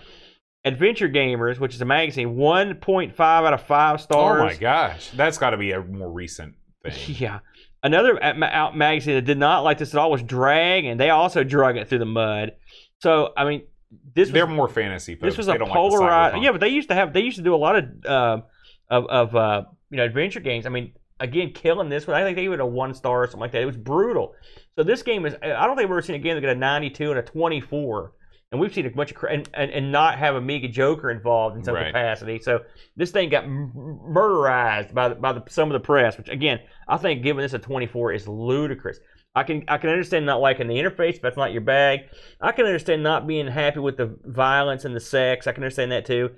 [0.63, 4.41] Adventure Gamers, which is a magazine, 1.5 out of 5 stars.
[4.41, 7.15] Oh my gosh, that's got to be a more recent thing.
[7.19, 7.39] Yeah.
[7.83, 11.43] Another out magazine that did not like this at all was Drag, and they also
[11.43, 12.51] drug it through the mud.
[12.99, 13.63] So, I mean,
[14.13, 15.15] this They're more fantasy.
[15.15, 15.23] Folks.
[15.33, 16.35] this was They a don't like polarized.
[16.35, 16.43] cyberpunk.
[16.43, 18.41] yeah, but they used to have they used to do a lot of uh,
[18.89, 20.65] of of uh, you know adventure games.
[20.65, 22.15] I mean, again, killing this one.
[22.17, 23.61] I think they gave it a one star or something like that.
[23.61, 24.33] It was brutal.
[24.75, 25.35] So this game is.
[25.41, 28.13] I don't think we've ever seen a game that got a 92 and a 24.
[28.53, 31.63] And we've seen a bunch of and, and, and not have Amiga Joker involved in
[31.63, 31.87] some Right.
[31.87, 32.37] capacity.
[32.41, 32.59] So
[32.97, 33.71] this thing got m-
[34.13, 37.53] murderized by the, by the, some of the press, which again I think giving this
[37.53, 38.99] a 24 is ludicrous.
[39.33, 42.01] I can I can understand not liking the interface, if that's not your bag.
[42.41, 45.47] I can understand not being happy with the violence and the sex.
[45.47, 46.31] I can understand that too.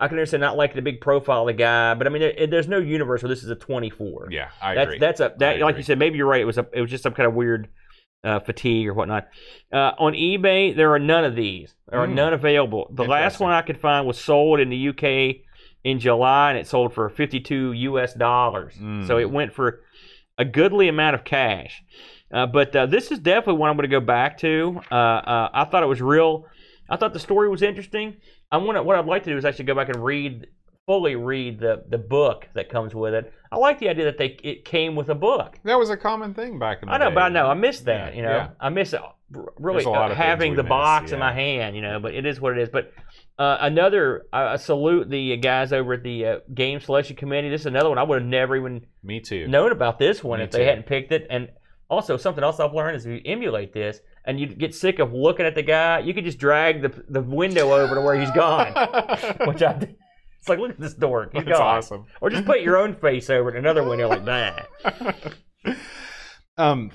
[0.00, 2.46] I can understand not liking the big profile of the guy, but I mean, there,
[2.46, 4.28] there's no universe where this is a 24.
[4.30, 4.98] Yeah, I that's agree.
[4.98, 5.98] that's a that like you said.
[5.98, 6.40] Maybe you're right.
[6.40, 7.68] It was a it was just some kind of weird
[8.24, 9.28] uh, fatigue or whatnot.
[9.72, 11.74] Uh, on eBay, there are none of these.
[11.88, 12.14] There are Hmm.
[12.14, 12.90] none available.
[12.94, 15.42] The last one I could find was sold in the UK
[15.84, 18.74] in July, and it sold for 52 US dollars.
[18.80, 19.06] Mm.
[19.06, 19.80] So it went for
[20.38, 21.82] a goodly amount of cash.
[22.32, 24.80] Uh, but uh, this is definitely one I'm going to go back to.
[24.90, 26.44] Uh, uh, I thought it was real.
[26.90, 28.16] I thought the story was interesting.
[28.50, 30.46] I want what I'd like to do is actually go back and read
[30.86, 33.30] fully read the the book that comes with it.
[33.52, 35.58] I like the idea that they it came with a book.
[35.64, 37.14] that was a common thing back in the I know, day.
[37.14, 38.12] but I know I miss that.
[38.12, 38.48] Yeah, you know, yeah.
[38.58, 39.00] I miss it,
[39.58, 41.76] really a lot uh, of having the miss, box in my hand.
[41.76, 42.70] You know, but it is what it is.
[42.70, 42.92] But
[43.38, 47.50] uh, another, I salute the guys over at the uh, game selection committee.
[47.50, 49.46] This is another one I would have never even Me too.
[49.46, 51.26] known about this one Me if they hadn't picked it.
[51.28, 51.50] And
[51.90, 55.12] also something else I've learned is if you emulate this and you get sick of
[55.12, 58.30] looking at the guy, you could just drag the the window over to where he's
[58.32, 58.72] gone.
[59.46, 59.96] Which I did.
[60.38, 61.32] It's like look at this dork.
[61.32, 61.76] He's That's gone.
[61.78, 62.06] awesome.
[62.20, 64.68] Or just put your own face over to another window like that.
[66.56, 66.90] um,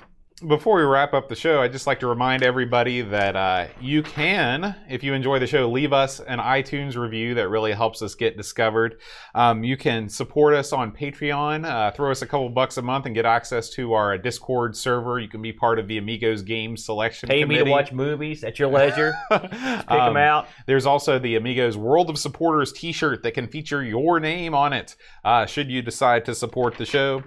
[0.47, 4.03] before we wrap up the show, I'd just like to remind everybody that uh, you
[4.03, 8.15] can, if you enjoy the show, leave us an iTunes review that really helps us
[8.15, 8.99] get discovered.
[9.33, 13.05] Um, you can support us on Patreon, uh, throw us a couple bucks a month,
[13.05, 15.19] and get access to our Discord server.
[15.19, 17.65] You can be part of the Amigos Game Selection Pay me Committee.
[17.65, 19.13] to watch movies at your leisure.
[19.31, 20.47] Pick Pick them out.
[20.65, 24.95] There's also the Amigos World of Supporters T-shirt that can feature your name on it.
[25.23, 27.23] Uh, should you decide to support the show,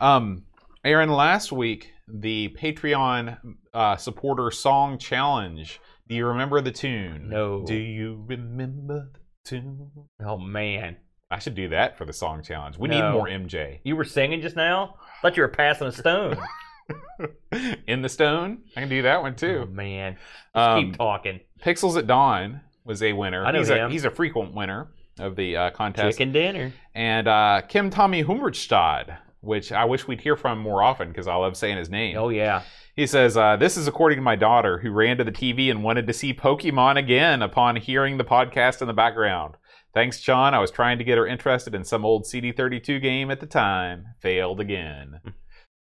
[0.00, 0.44] um,
[0.84, 3.38] Aaron, last week the Patreon
[3.72, 5.80] uh, supporter song challenge.
[6.08, 7.28] Do you remember the tune?
[7.30, 7.64] No.
[7.64, 9.90] Do you remember the tune?
[10.24, 10.96] Oh man,
[11.30, 12.76] I should do that for the song challenge.
[12.78, 12.94] We No.
[13.10, 13.80] need more MJ.
[13.84, 14.96] you were singing just now.
[15.00, 16.36] I Thought you were passing a stone.
[17.86, 19.64] In the Stone, I can do that one too.
[19.66, 20.14] Oh, man,
[20.54, 21.40] Just Um, keep talking.
[21.62, 23.44] Pixels at Dawn was a winner.
[23.44, 23.86] I know he's him.
[23.86, 24.88] a he's a frequent winner
[25.18, 26.18] of the uh, contest.
[26.18, 26.72] Chicken dinner.
[26.94, 31.34] and uh, Kim Tommy Humbertstad, which I wish we'd hear from more often because I
[31.34, 32.16] love saying his name.
[32.16, 32.62] Oh yeah.
[32.96, 35.82] He says, uh, This is according to my daughter, who ran to the TV and
[35.82, 39.56] wanted to see Pokemon again upon hearing the podcast in the background.
[39.92, 40.54] Thanks, John.
[40.54, 44.06] I was trying to get her interested in some old CD32 game at the time.
[44.20, 45.20] Failed again.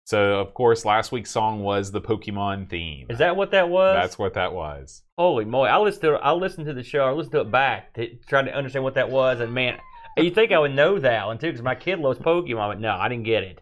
[0.06, 3.08] So, of course, last week's song was the Pokemon theme.
[3.10, 3.96] Is that what that was?
[3.96, 5.02] That's what that was.
[5.18, 5.68] Holy moly!
[5.68, 7.00] I listened to I listened to the show.
[7.04, 9.80] I listened to it back to try to understand what that was, and man,
[10.22, 11.48] you think I would know that one too?
[11.48, 13.60] Because my kid loves Pokemon, but no, I didn't get it.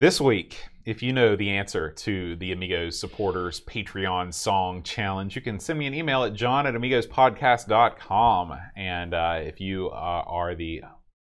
[0.00, 5.42] This week, if you know the answer to the Amigos supporters Patreon song challenge, you
[5.42, 8.58] can send me an email at john at amigospodcast.com.
[8.76, 10.82] And uh, if you uh, are the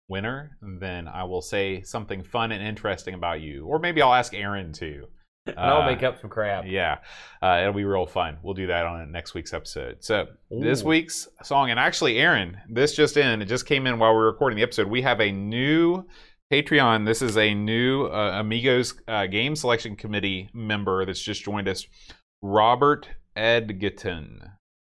[0.07, 3.65] winner, then I will say something fun and interesting about you.
[3.65, 5.07] Or maybe I'll ask Aaron too.
[5.47, 6.63] And I'll Uh, make up some crap.
[6.65, 6.99] Yeah,
[7.41, 8.37] uh, it'll be real fun.
[8.41, 9.97] We'll do that on next week's episode.
[9.99, 14.11] So this week's song, and actually, Aaron, this just in, it just came in while
[14.11, 14.87] we were recording the episode.
[14.87, 16.05] We have a new
[16.51, 17.05] Patreon.
[17.05, 21.85] This is a new uh, Amigos uh, Game Selection Committee member that's just joined us,
[22.41, 24.39] Robert Edgerton.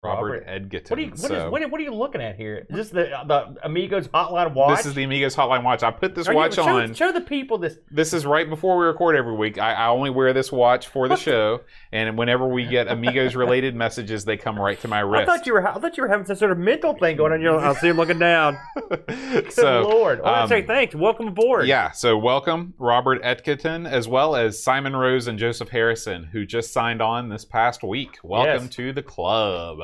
[0.03, 0.45] Robert, Robert.
[0.47, 0.91] Edgerton.
[0.91, 2.67] What are you what, is, So, what, are- what are you looking at here?
[2.69, 4.77] Is this the the Amigos Hotline Watch?
[4.79, 5.83] this is the Amigos Hotline Watch.
[5.83, 6.93] I put this Are you- watch show, on.
[6.95, 7.79] Show the people this.
[7.91, 9.59] This is right before we record every week.
[9.59, 11.61] I, I only wear this watch for the show,
[11.93, 15.15] and whenever we get Amigos related messages, they come right to my wrist.
[15.15, 15.39] I wrist.
[15.39, 17.41] thought you were I thought you were having some sort of mental thing going on.
[17.41, 18.59] You're, I see him looking down.
[19.09, 20.21] Good so, Lord!
[20.21, 20.95] I want um, to say thanks.
[20.95, 21.67] Welcome aboard.
[21.67, 26.73] yeah, so welcome Robert Edgerton as well as Simon Rose and Joseph Harrison, who just
[26.73, 28.19] signed on this past week.
[28.23, 28.75] Welcome Yes.
[28.77, 29.79] to the club.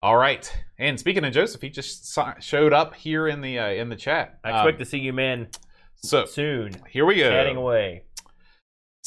[0.00, 3.88] All right, and speaking of Joseph, he just showed up here in the uh, in
[3.88, 4.38] the chat.
[4.44, 5.48] I expect Um, to see you man.
[5.96, 6.76] so soon.
[6.88, 7.28] here we go.
[7.30, 8.04] Chatting away.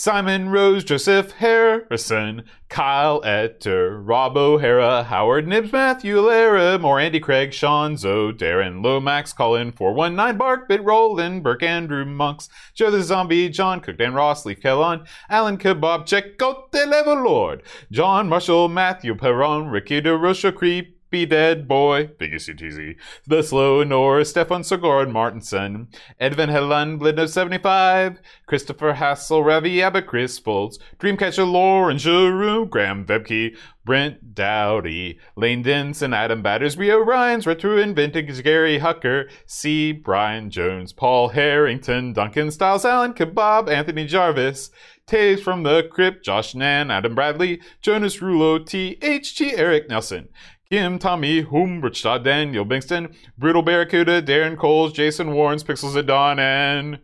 [0.01, 7.53] Simon Rose, Joseph Harrison, Kyle Etter, Rob O'Hara, Howard Nibbs, Matthew Laram, or Andy Craig,
[7.53, 13.47] Sean Zoe, Darren Lomax, Colin 419, Bark, Bit Roland, Burke, Andrew Monks, Joe the Zombie,
[13.47, 17.61] John Cook, Dan Ross, Leaf Kellon, Alan Kebab, Check out the level Lord,
[17.91, 22.95] John Marshall, Matthew Perron, Ricky DeRocha, Creep, be Dead Boy, Biggest CTZ,
[23.27, 25.89] The Slow Norris, Stefan Sogord Martinson,
[26.19, 34.33] Edvin Helland, Blid 75, Christopher Hassel, Ravi Abbott, Chris Dreamcatcher Lauren Giroux, Graham Vebke, Brent
[34.35, 39.91] Dowdy, Lane Denson, Adam Battersby, O'Ryan's Retro Inventing, Gary Hucker, C.
[39.91, 44.69] Brian Jones, Paul Harrington, Duncan Styles, Alan Kebab, Anthony Jarvis,
[45.07, 49.55] Taves from the Crypt, Josh Nan, Adam Bradley, Jonas Rulo, T.H.G.
[49.55, 50.29] Eric Nelson,
[50.71, 56.99] Kim, Tommy, Humbertstad, Daniel Bingston, Brutal Barracuda, Darren Coles, Jason Warrens, Pixels at Dawn, and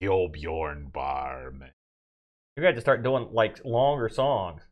[0.00, 1.70] Yo Bjorn Barman.
[2.56, 4.62] You got to start doing like longer songs.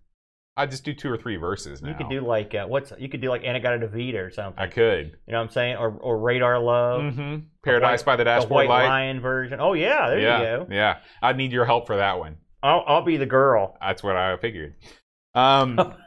[0.56, 1.90] I just do two or three verses now.
[1.90, 4.60] You could do like uh, what's you could do like In-A-Gadda-Da-Vida or something.
[4.60, 5.16] I could.
[5.26, 5.76] You know what I'm saying?
[5.76, 7.02] Or or Radar Love.
[7.02, 7.36] Mm-hmm.
[7.64, 8.86] Paradise White- by the The Dashboard White Light.
[8.86, 9.60] Lion version.
[9.60, 10.66] Oh yeah, there yeah, you go.
[10.70, 10.98] yeah.
[11.22, 12.38] I need your help for that one.
[12.64, 13.76] I'll I'll be the girl.
[13.80, 14.74] That's what I figured.
[15.36, 15.78] Um,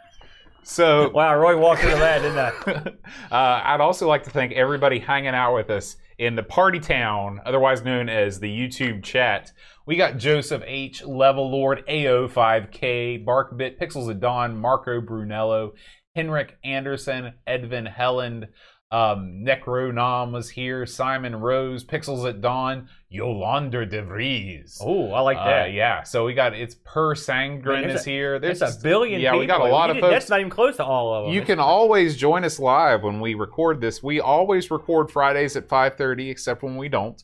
[0.68, 2.92] so Wow, Roy walked into that, didn't I?
[3.36, 7.40] uh, I'd also like to thank everybody hanging out with us in the party town,
[7.46, 9.52] otherwise known as the YouTube chat.
[9.86, 15.74] We got Joseph H, Level Lord, AO5K, Barkbit, Pixels of Dawn, Marco Brunello,
[16.16, 18.48] Henrik Anderson, Edvin Helland,
[18.90, 24.80] um, Necronom was here, Simon Rose, Pixels at Dawn, Yolanda De Vries.
[24.82, 25.74] Oh, I like Uh, that.
[25.74, 28.40] yeah, so we got it's Per Sangren Man, is a- here.
[28.40, 29.20] There's a billion.
[29.20, 29.40] Yeah, people.
[29.42, 30.14] we got a lot You of folks.
[30.14, 31.34] That's not even close to all of them.
[31.34, 34.02] You can always join us live when we record this.
[34.02, 37.22] We always record Fridays at 5:30, except when we don't.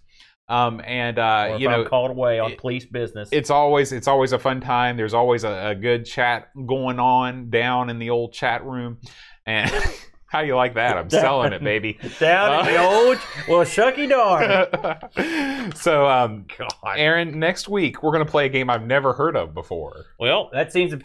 [0.49, 3.29] Um, and uh, you know, I'm called away on it- police business.
[3.31, 4.97] it's always it's always a fun time.
[4.97, 8.97] There's always a, a good chat going on down in the old chat room.
[9.45, 9.71] And
[10.33, 10.97] how you like that?
[10.97, 11.99] I'm selling it, baby.
[12.19, 15.71] down in the Uh, old well, shucky darn.
[15.75, 16.69] so, um, God.
[16.97, 20.05] Aaron, next week we're gonna play a game I've never heard of before.
[20.19, 21.01] Well, that seems to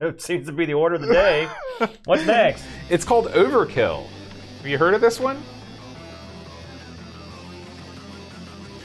[0.00, 1.48] it seems to be the order of the day.
[2.04, 2.62] What's next?
[2.90, 4.06] It's called Overkill.
[4.58, 5.42] Have you heard of this one?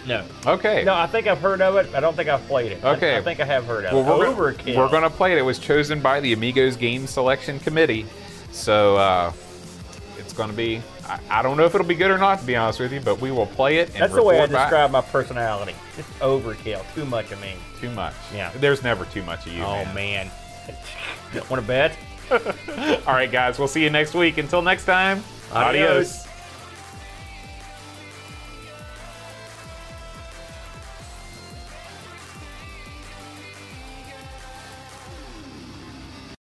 [0.07, 0.85] No, Okay.
[0.85, 0.94] no.
[0.94, 1.94] I think I've heard of it.
[1.94, 2.84] I don't think I've played it.
[2.85, 3.18] I- Okay.
[3.18, 4.38] I, think I have heard of Well, it.
[4.38, 4.65] we're Overkill.
[4.68, 5.38] Gonna, we're gonna play it.
[5.38, 8.06] It was chosen by the Amigos Game Selection Committee,
[8.53, 9.34] so uh,
[10.38, 10.81] it's gonna be.
[11.07, 12.99] I, I don't know if it'll be good or not, to be honest with you,
[12.99, 13.89] but we will play it.
[13.89, 15.76] And That's the way I describe my personality.
[15.95, 16.84] Just overkill.
[16.93, 17.55] Too much of me.
[17.80, 18.14] Too much.
[18.34, 18.51] Yeah.
[18.55, 19.64] There's never too much of you.
[19.64, 20.30] oh man.
[21.34, 21.43] man.
[21.49, 21.97] Want to bet?
[22.31, 23.57] All right, guys.
[23.57, 24.38] We'll see you next week.
[24.38, 25.23] Until next time.
[25.51, 25.89] Adios.
[25.89, 26.26] adios.